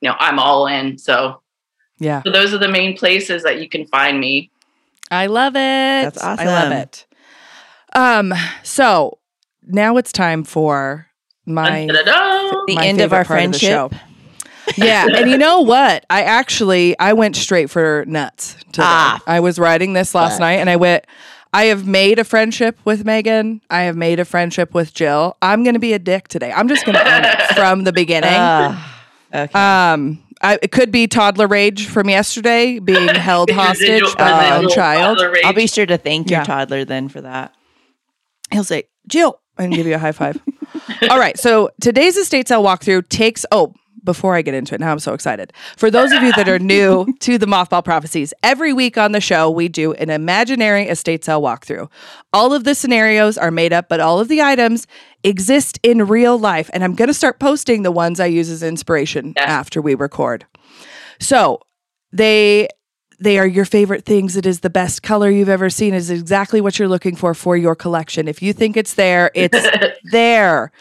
[0.00, 1.42] you know i'm all in so
[1.98, 2.22] Yeah.
[2.22, 4.50] so those are the main places that you can find me
[5.10, 6.04] I love it.
[6.06, 7.04] That's awesome I love it.
[7.94, 9.18] Um, so
[9.66, 11.06] now it's time for
[11.46, 12.64] my Da-da-da.
[12.66, 13.60] the my end of our friendship.
[13.60, 13.90] show.
[14.76, 16.04] yeah, and you know what?
[16.10, 18.82] I actually I went straight for nuts today.
[18.84, 19.20] Ah.
[19.26, 20.40] I was writing this last Fuck.
[20.40, 21.04] night, and I went.
[21.52, 23.60] I have made a friendship with Megan.
[23.70, 25.36] I have made a friendship with Jill.
[25.42, 26.52] I'm going to be a dick today.
[26.52, 28.30] I'm just going to own it from the beginning.
[28.32, 29.02] Ah,
[29.34, 29.52] okay.
[29.58, 34.68] um, I, it could be toddler rage from yesterday, being held hostage by my own
[34.68, 35.20] child.
[35.44, 36.44] I'll be sure to thank your Yeah.
[36.44, 37.52] toddler then for that.
[38.52, 40.40] He'll say, Jill, and give you a high five.
[41.10, 41.38] All right.
[41.38, 45.12] So today's estate sale walkthrough takes, oh, before I get into it, now I'm so
[45.12, 45.52] excited.
[45.76, 49.20] For those of you that are new to the Mothball Prophecies, every week on the
[49.20, 51.90] show, we do an imaginary estate sale walkthrough.
[52.32, 54.86] All of the scenarios are made up, but all of the items
[55.22, 56.70] exist in real life.
[56.72, 59.46] And I'm going to start posting the ones I use as inspiration Yes.
[59.48, 60.46] after we record.
[61.20, 61.60] So
[62.10, 62.68] they
[63.20, 64.36] they are your favorite things.
[64.36, 65.94] It is the best color you've ever seen.
[65.94, 68.26] It is exactly what you're looking for for your collection.
[68.28, 69.58] If you think it's there, it's
[70.10, 70.72] there.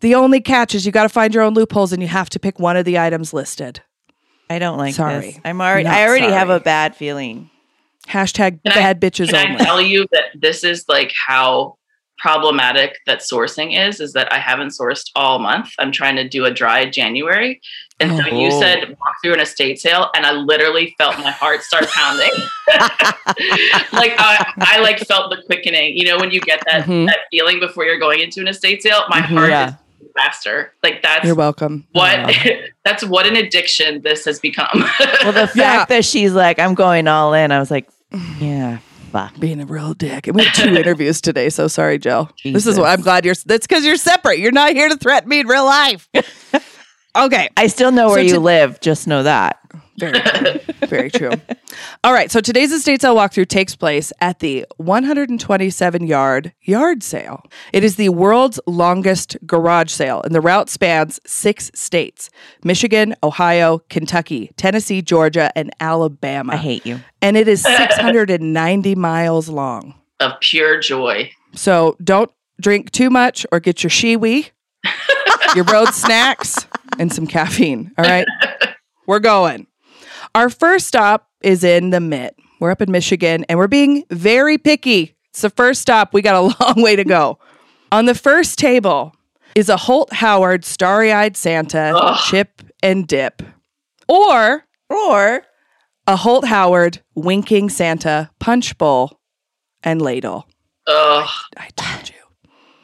[0.00, 2.38] The only catch is you got to find your own loopholes and you have to
[2.38, 3.80] pick one of the items listed.
[4.50, 5.20] I don't like Sorry.
[5.32, 5.40] this.
[5.44, 5.84] I'm already.
[5.84, 7.50] Not I already have a bad feeling.
[8.06, 9.64] Hashtag Can I- bad bitches Can I only.
[9.64, 11.76] tell you that this is like how
[12.18, 14.00] problematic that sourcing is?
[14.00, 15.70] Is that I haven't sourced all month.
[15.78, 17.60] I'm trying to do a dry January,
[18.00, 18.60] and so you Oh.
[18.60, 22.30] said walk through an estate sale, and I literally felt my heart start pounding.
[23.92, 25.96] like I, I like felt the quickening.
[25.96, 27.06] You know when you get that Mhm.
[27.06, 29.36] that feeling before you're going into an estate sale, my Mhm.
[29.36, 29.68] heart Yeah.
[30.00, 30.72] is faster.
[30.82, 31.86] Like that's You're welcome.
[31.92, 32.34] what
[32.84, 34.68] that's what an addiction this has become.
[35.22, 35.84] Well, the fact Yeah.
[35.86, 37.50] that she's like, I'm going all in.
[37.52, 37.88] I was like,
[38.40, 38.78] yeah,
[39.12, 39.38] fuck.
[39.38, 40.26] Being a real dick.
[40.26, 42.30] And we have two interviews today, so sorry, Jill.
[42.44, 42.78] This is Jesus.
[42.78, 44.38] what I'm glad you're that's because you're separate.
[44.38, 46.08] You're not here to threaten me in real life.
[47.24, 47.48] Okay.
[47.56, 48.80] I still know where So you to- live.
[48.80, 49.58] Just know that.
[49.98, 50.60] Very good.
[50.88, 51.30] Very true.
[52.04, 52.30] All right.
[52.30, 57.42] So today's estate sale walkthrough takes place at the 127 yard yard sale.
[57.72, 62.28] It is the world's longest garage sale, and the route spans six states
[62.62, 66.52] Michigan, Ohio, Kentucky, Tennessee, Georgia, and Alabama.
[66.52, 67.00] I hate you.
[67.22, 67.62] And it is
[68.10, 69.94] 690 miles long.
[70.20, 71.30] Of pure joy.
[71.54, 74.50] So don't drink too much or get your shiwi,
[75.54, 76.66] your road snacks,
[76.98, 77.92] and some caffeine.
[77.98, 78.26] All right.
[79.06, 79.66] We're going.
[80.34, 82.36] Our first stop is in the Mitt.
[82.60, 85.14] We're up in Michigan and we're being very picky.
[85.30, 86.12] It's the first stop.
[86.14, 87.38] We got a long way to go.
[87.92, 89.14] On the first table
[89.54, 92.18] is a Holt Howard Starry Eyed Santa Ugh.
[92.28, 93.42] chip and dip,
[94.08, 95.42] or Or
[96.06, 99.20] a Holt Howard Winking Santa punch bowl
[99.82, 100.46] and ladle.
[100.86, 101.28] Ugh.
[101.56, 102.14] I told you.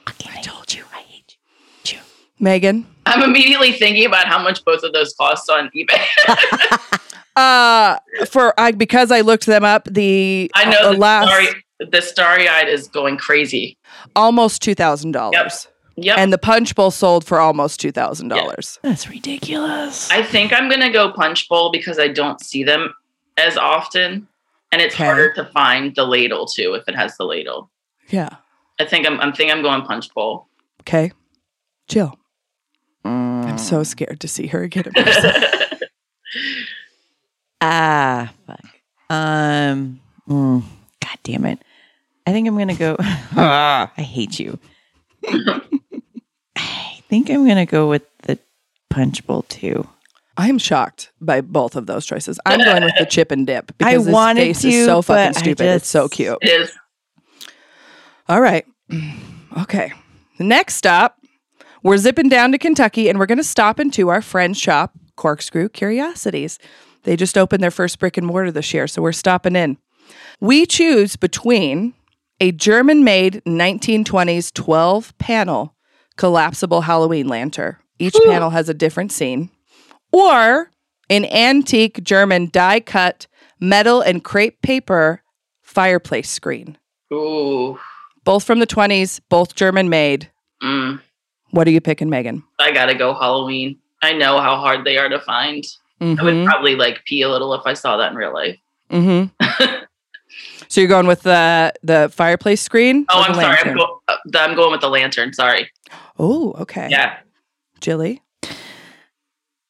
[0.07, 1.37] I told you I hate
[1.87, 1.99] you.
[2.39, 2.87] Megan?
[3.07, 6.99] I'm immediately thinking about how much both of those cost on eBay.
[7.35, 7.97] Uh,
[8.29, 12.03] for I because I looked them up, the I know uh, the last starry, the
[12.03, 13.79] starry eyed is going crazy.
[14.15, 16.19] almost two thousand dollars, Yep.
[16.19, 18.79] and the punch bowl sold for almost two thousand dollars.
[18.83, 20.11] That's ridiculous.
[20.11, 22.93] I think I'm gonna go punch bowl because I don't see them
[23.39, 24.29] as often,
[24.71, 25.05] and it's Okay.
[25.07, 27.71] harder to find the ladle too if it has the ladle.
[28.11, 28.29] Yeah.
[28.79, 29.19] I think I'm.
[29.23, 30.49] I think I'm going punch bowl.
[30.83, 31.13] Okay.
[31.89, 32.19] Jill,
[33.05, 33.47] Mm.
[33.47, 34.85] I'm so scared to see her again.
[34.87, 35.33] in person.
[37.65, 38.61] Ah, fuck.
[39.09, 40.63] Um, mm,
[41.01, 41.61] God damn it.
[42.27, 42.97] I think I'm gonna go.
[43.01, 44.59] I hate you.
[46.57, 48.39] I think I'm gonna go with the
[48.91, 49.87] punch bowl too.
[50.37, 52.41] I'm shocked by both of those choices.
[52.47, 55.03] I'm going with the chip and dip because I this wanted face to, is so
[55.03, 55.67] fucking but I stupid.
[55.67, 56.39] It's so cute.
[56.41, 56.73] It is.
[58.29, 58.67] All right.
[59.59, 59.93] Okay.
[60.39, 61.19] Next stop,
[61.83, 65.69] we're zipping down to Kentucky and we're going to stop into our friend's shop, Corkscrew
[65.69, 66.59] Curiosities.
[67.05, 69.77] They just opened their first brick and mortar this year, so we're stopping in.
[70.41, 71.95] We choose between
[72.41, 75.75] a German made 1920s 12 panel
[76.17, 77.77] collapsible Halloween lantern.
[77.99, 79.51] Each panel has a different scene,
[80.11, 80.71] or
[81.09, 83.27] an antique German die cut
[83.61, 85.23] metal and crepe paper
[85.61, 86.77] fireplace screen
[87.13, 87.79] Ooh.
[88.25, 90.31] both from the 20s, both German made.
[90.63, 91.01] Mm.
[91.53, 92.43] What are you picking, Megan?
[92.59, 93.79] I gotta go Halloween.
[94.03, 95.65] I know how hard they are to find.
[96.01, 96.47] I would Mm-hmm.
[96.47, 98.59] probably like pee a little if I saw that in real life.
[98.91, 99.85] mm-hmm.
[100.69, 103.07] so you're going with the the fireplace screen?
[103.09, 103.57] Oh, I'm sorry.
[103.59, 105.33] I'm, go- uh, I'm going with the lantern.
[105.33, 105.71] Sorry.
[106.19, 106.89] Oh, okay.
[106.91, 107.19] Yeah.
[107.81, 108.21] Jilly.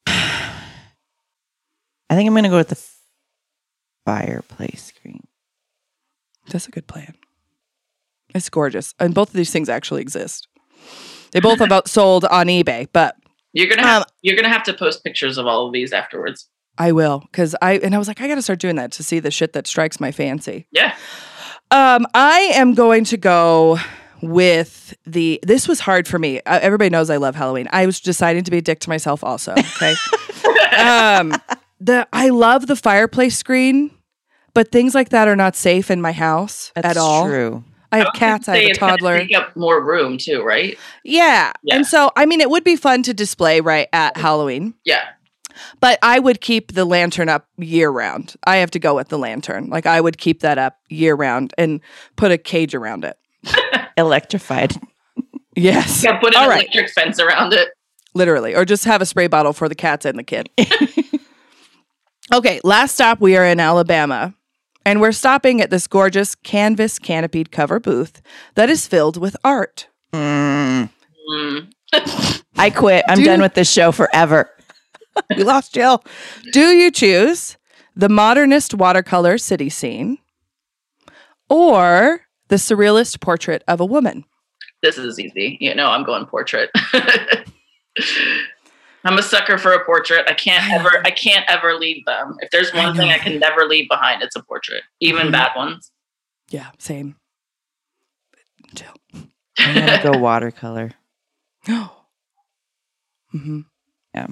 [0.06, 0.66] I
[2.16, 2.80] think I'm gonna go with the
[4.04, 5.26] fireplace screen.
[6.48, 7.14] That's a good plan.
[8.34, 8.94] It's gorgeous.
[8.98, 10.48] And both of these things actually exist.
[11.32, 13.16] They both have out sold on eBay, but
[13.52, 16.48] You're gonna have Um, you're gonna have to post pictures of all of these afterwards.
[16.78, 19.02] I will because I and I was like, I got to start doing that to
[19.02, 20.66] see the shit that strikes my fancy.
[20.70, 20.96] Yeah.
[21.70, 23.78] Um, I am going to go
[24.22, 25.40] with the.
[25.42, 26.40] This was hard for me.
[26.40, 27.68] Uh, everybody knows I love Halloween.
[27.72, 29.52] I was deciding to be a dick to myself also.
[29.52, 29.94] Okay.
[30.76, 31.34] um,
[31.80, 33.90] the I love the fireplace screen,
[34.54, 37.26] but things like that are not safe in my house That's at all.
[37.26, 37.64] True.
[37.92, 38.48] I have was cats.
[38.48, 39.18] I have a it's gonna toddler.
[39.18, 40.78] Take up more room too, right?
[41.04, 41.52] Yeah.
[41.62, 41.76] Yeah.
[41.76, 44.22] And so, I mean, it would be fun to display right at mm-hmm.
[44.22, 45.04] Halloween, Yeah.
[45.80, 48.34] but I would keep the lantern up year round.
[48.44, 49.68] I have to go with the lantern.
[49.68, 51.80] Like, I would keep that up year round and
[52.16, 53.18] put a cage around it.
[53.96, 54.80] Electrified.
[55.54, 56.02] Yes.
[56.02, 56.18] Yeah.
[56.18, 56.62] Put an All right.
[56.62, 57.68] electric fence around it.
[58.14, 58.54] Literally.
[58.54, 60.48] Or just have a spray bottle for the cats and the kid.
[62.32, 62.60] okay.
[62.64, 64.34] Last stop, we are in Alabama.
[64.84, 68.20] And we're stopping at this gorgeous canvas canopied cover booth
[68.54, 69.88] that is filled with art.
[70.12, 70.90] Mm.
[71.30, 71.72] Mm.
[72.56, 73.04] I quit.
[73.08, 74.50] I'm Do- done with this show forever.
[75.36, 76.02] We lost Jill.
[76.52, 77.58] Do you choose
[77.94, 80.16] the modernist watercolor city scene
[81.50, 84.24] or the surrealist portrait of a woman?
[84.82, 85.58] This is easy.
[85.60, 86.70] You know, I'm going portrait.
[89.04, 90.24] I'm a sucker for a portrait.
[90.28, 92.36] I can't ever I can't ever leave them.
[92.40, 93.10] If there's I one thing.
[93.10, 94.82] I can never leave behind, it's a portrait.
[95.00, 95.32] Even Mhm.
[95.32, 95.90] bad ones.
[96.50, 97.16] Yeah, same.
[98.74, 98.94] Jill.
[99.58, 100.92] I'm gonna go watercolor.
[101.68, 101.90] No.
[103.34, 103.60] mm-hmm.
[104.14, 104.26] Yeah.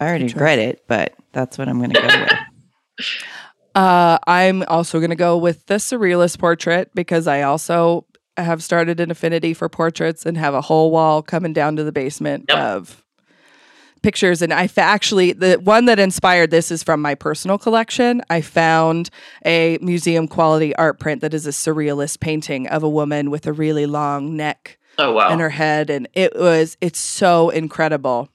[0.00, 0.40] I already Good choice.
[0.42, 2.32] read it, but that's what I'm gonna go with.
[3.74, 8.06] Uh, I'm also going to go with the surrealist portrait because I also
[8.38, 11.92] have started an affinity for portraits and have a whole wall coming down to the
[11.92, 12.56] basement Yep.
[12.58, 13.04] of
[14.02, 14.42] pictures.
[14.42, 18.22] And I fa- actually, the one that inspired this is from my personal collection.
[18.30, 19.10] I found
[19.44, 23.52] a museum quality art print that is a surrealist painting of a woman with a
[23.52, 25.28] really long neck Oh wow.
[25.30, 25.90] and her head.
[25.90, 28.28] And it was, it's so incredible.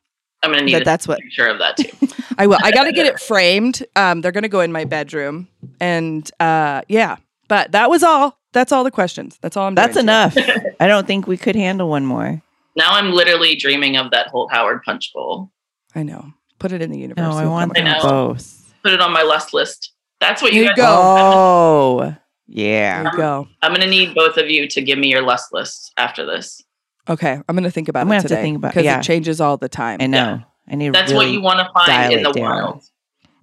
[0.44, 2.08] I'm gonna need That a that's what- picture of that too.
[2.38, 2.58] I will.
[2.64, 3.84] I got to get it framed.
[3.96, 5.48] Um, they're going to go in my bedroom,
[5.80, 7.18] and uh, yeah.
[7.48, 8.40] But that was all.
[8.54, 9.38] That's all the questions.
[9.42, 9.76] That's all I'm.
[9.76, 10.36] That's doing enough.
[10.80, 12.42] I don't think we could handle one more.
[12.82, 15.52] Now I'm literally dreaming of that Holt Howard punch bowl.
[15.94, 16.34] I know.
[16.60, 17.22] Put it in the universe.
[17.22, 18.02] No, I It'll want them I know.
[18.02, 18.74] both.
[18.84, 19.94] Put it on my lust list.
[20.20, 20.78] That's what There you you guys.
[20.78, 20.86] go.
[20.90, 22.18] Oh, There
[22.48, 23.04] yeah.
[23.12, 23.48] you go.
[23.62, 26.62] I'm gonna need both of you to give me your lust lists after this.
[27.10, 29.00] Okay, I'm going to think about I'm it gonna have to think about- because yeah.
[29.00, 29.98] it changes all the time.
[30.02, 30.42] I know.
[30.70, 30.88] I need.
[30.88, 32.44] to That's what you want to find in the it down.
[32.44, 32.84] wild.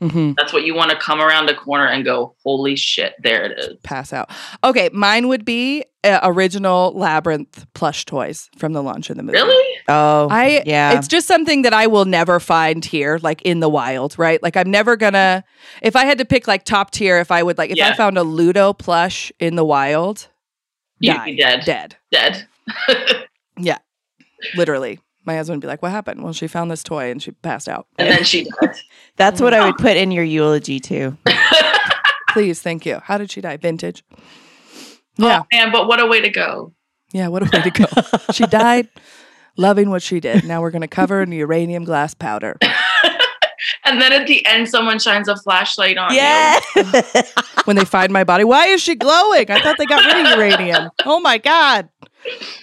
[0.00, 3.44] Hmm That's what you want to come around a corner and go, holy shit, there
[3.44, 3.76] it is.
[3.82, 4.30] Pass out.
[4.62, 9.38] Okay, mine would be uh, original labyrinth plush toys from the launch of the movie.
[9.38, 9.76] Really?
[9.88, 10.96] Oh, I yeah.
[10.96, 14.42] It's just something that I will never find here, like in the wild, right?
[14.42, 15.42] Like I'm never gonna.
[15.82, 18.16] If I had to pick like top tier, if I would like, if I found
[18.18, 20.28] a Ludo plush in the wild,
[21.00, 21.64] You'd die, be dead.
[21.64, 22.46] dead, Dead.
[23.60, 23.78] Yeah,
[24.54, 25.00] literally.
[25.28, 27.68] My husband would be like, "What happened?" Well, she found this toy and she passed
[27.68, 27.86] out.
[27.98, 28.76] and then she died.
[29.16, 31.16] That's what I would put in your eulogy too.
[32.30, 33.00] Please, thank you.
[33.04, 33.56] How did she die?
[33.56, 34.02] Vintage.
[35.16, 36.72] Yeah, Oh, man, but what a way to go.
[37.12, 37.28] yeah.
[37.28, 37.86] What a way to go.
[38.32, 38.88] she died
[39.56, 40.44] loving what she did.
[40.44, 42.56] Now we're gonna cover in uranium glass powder.
[43.84, 46.60] And then at the end, someone shines a flashlight on Yeah.
[47.64, 48.44] when they find my body.
[48.44, 49.50] Why is she glowing?
[49.50, 50.90] I thought they got rid of uranium.
[51.04, 51.88] Oh my God.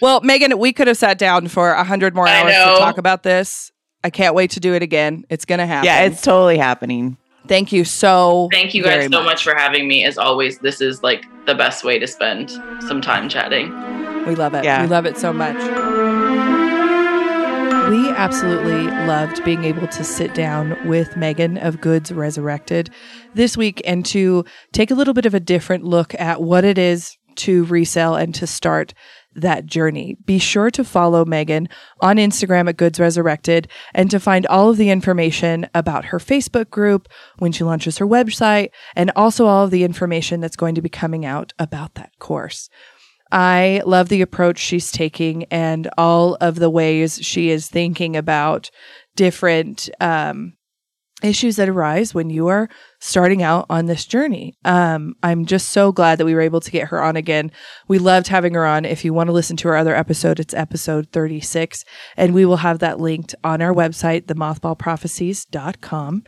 [0.02, 3.24] Well, Megan, we could have sat down for a hundred more hours to talk about
[3.24, 3.72] this.
[4.04, 5.26] I can't wait to do it again.
[5.30, 5.86] It's gonna happen.
[5.86, 7.18] yeah, it's totally happening.
[7.48, 8.50] thank you so.
[8.52, 10.04] Thank you very guys so much for having me.
[10.06, 12.52] As always, this is like the best way to spend
[12.88, 13.70] some time chatting.
[14.26, 14.64] We love it.
[14.64, 14.82] Yeah.
[14.82, 15.56] We love it so much.
[17.90, 22.90] We absolutely loved being able to sit down with Megan of Goods Resurrected
[23.36, 26.80] this week and to take a little bit of a different look at what it
[26.80, 28.96] is to resell and to start
[29.36, 30.18] that journey.
[30.26, 31.70] Be sure to follow Megan
[32.02, 36.70] on Instagram at Goods Resurrected and to find all of the information about her Facebook
[36.70, 37.08] group
[37.38, 40.90] when she launches her website and also all of the information that's going to be
[40.90, 42.70] coming out about that course.
[43.32, 48.70] I love the approach she's taking and all of the ways she is thinking about
[49.16, 50.54] different um,
[51.26, 52.70] issues that arise when you are
[53.00, 54.54] starting out on this journey.
[54.64, 57.52] Um, I'm just so glad that we were able to get her on again.
[57.88, 58.86] We loved having her on.
[58.86, 61.84] If you want to listen to our other episode, it's episode 36,
[62.16, 66.24] and we will have that linked on our website, themothballprophecies.com.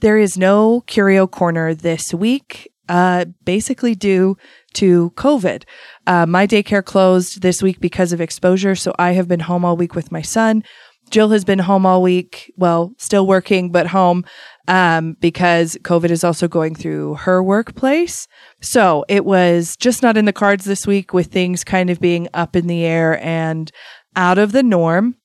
[0.00, 4.36] There is no Curio Corner this week, uh, basically due
[4.74, 5.64] to COVID.
[6.06, 9.76] Uh, my daycare closed this week because of exposure, so I have been home all
[9.76, 10.64] week with my son.
[11.12, 12.52] Jill has been home all week.
[12.56, 14.24] Well, still working, but home
[14.66, 18.26] um, because COVID is also going through her workplace.
[18.62, 22.28] So it was just not in the cards this week with things kind of being
[22.32, 23.70] up in the air and
[24.16, 25.16] out of the norm.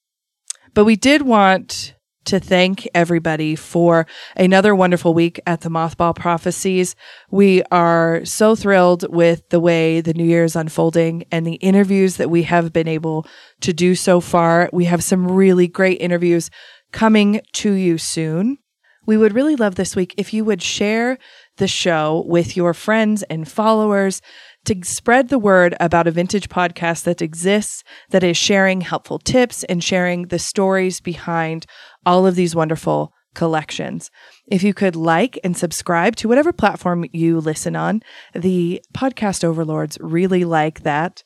[0.74, 1.96] But we did want
[2.28, 4.06] to thank everybody for
[4.36, 6.94] another wonderful week at the Mothball Prophecies.
[7.32, 12.18] We are so thrilled with the way the new year is unfolding and the interviews
[12.18, 13.26] that we have been able
[13.62, 14.70] to do so far.
[14.74, 16.50] We have some really great interviews
[16.92, 18.58] coming to you soon.
[19.06, 21.18] We would really love this week if you would share
[21.56, 24.22] the show with your friends and followers
[24.68, 29.64] to spread the word about a vintage podcast that exists, that is sharing helpful tips
[29.64, 31.66] and sharing the stories behind
[32.08, 34.10] all of these wonderful collections.
[34.48, 38.02] If you could like and subscribe to whatever platform you listen on,
[38.34, 41.22] the podcast overlords really like that.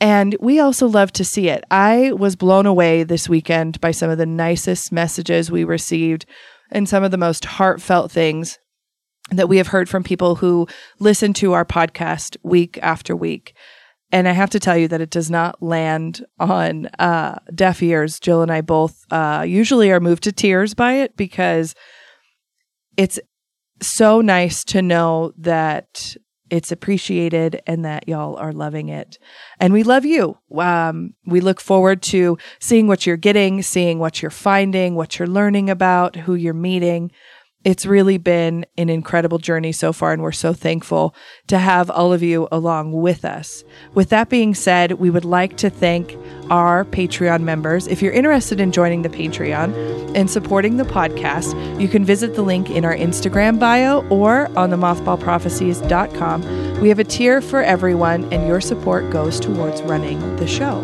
[0.00, 1.62] And we also love to see it.
[1.70, 6.24] I was blown away this weekend by some of the nicest messages we received
[6.72, 8.58] and some of the most heartfelt things
[9.30, 10.66] that we have heard from people who
[10.98, 13.54] listen to our podcast week after week.
[14.12, 18.20] And I have to tell you that it does not land on uh, deaf ears.
[18.20, 21.74] Jill and I both uh, usually are moved to tears by it because
[22.98, 23.18] it's
[23.80, 26.14] so nice to know that
[26.50, 29.18] it's appreciated and that y'all are loving it.
[29.58, 30.36] And we love you.
[30.58, 35.26] Um, we look forward to seeing what you're getting, seeing what you're finding, what you're
[35.26, 37.10] learning about, who you're meeting.
[37.64, 41.14] It's really been an incredible journey so far, and we're so thankful
[41.46, 43.62] to have all of you along with us.
[43.94, 46.16] With that being said, we would like to thank
[46.50, 47.86] our Patreon members.
[47.86, 52.42] If you're interested in joining the Patreon and supporting the podcast, you can visit the
[52.42, 56.80] link in our Instagram bio or on the mothballprophecies.com.
[56.80, 60.80] We have a tier for everyone, and your support goes towards running the show.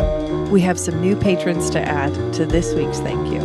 [0.52, 3.40] We have some new patrons to add to this week's thank you.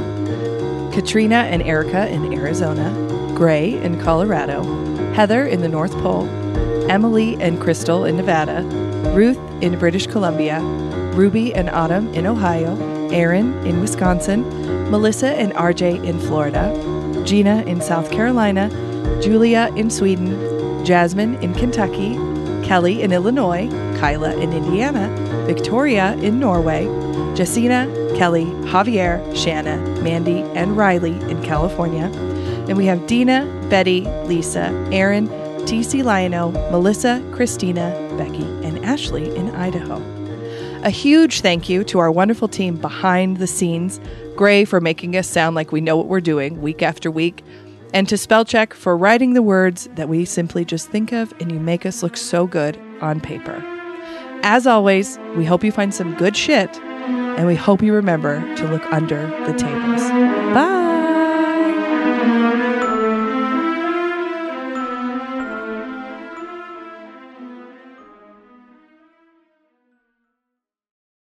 [0.93, 2.91] Katrina and Erica in Arizona,
[3.35, 4.63] Gray in Colorado,
[5.13, 6.27] Heather in the North Pole,
[6.89, 8.63] Emily and Crystal in Nevada,
[9.15, 10.59] Ruth in British Columbia,
[11.13, 12.77] Ruby and Autumn in Ohio,
[13.11, 14.41] Aaron in Wisconsin,
[14.89, 16.71] Melissa and RJ in Florida,
[17.25, 18.69] Gina in South Carolina,
[19.21, 22.15] Julia in Sweden, Jasmine in Kentucky,
[22.67, 23.67] Kelly in Illinois,
[23.99, 25.07] Kyla in Indiana,
[25.45, 26.85] Victoria in Norway,
[27.35, 32.11] Jessina, Kelly, Javier, Shanna, Mandy, and Riley in California.
[32.67, 35.27] And we have Dina, Betty, Lisa, Aaron,
[35.65, 40.01] TC Lionel, Melissa, Christina, Becky, and Ashley in Idaho.
[40.83, 43.99] A huge thank you to our wonderful team behind the scenes
[44.35, 47.43] Grae for making us sound like we know what we're doing week after week,
[47.93, 51.59] and to Spellcheck for writing the words that we simply just think of and you
[51.59, 53.63] make us look so good on paper.
[54.41, 58.67] As always, we hope you find some good shit, and we hope you remember to
[58.67, 60.01] look under the tables.
[60.53, 60.82] Bye!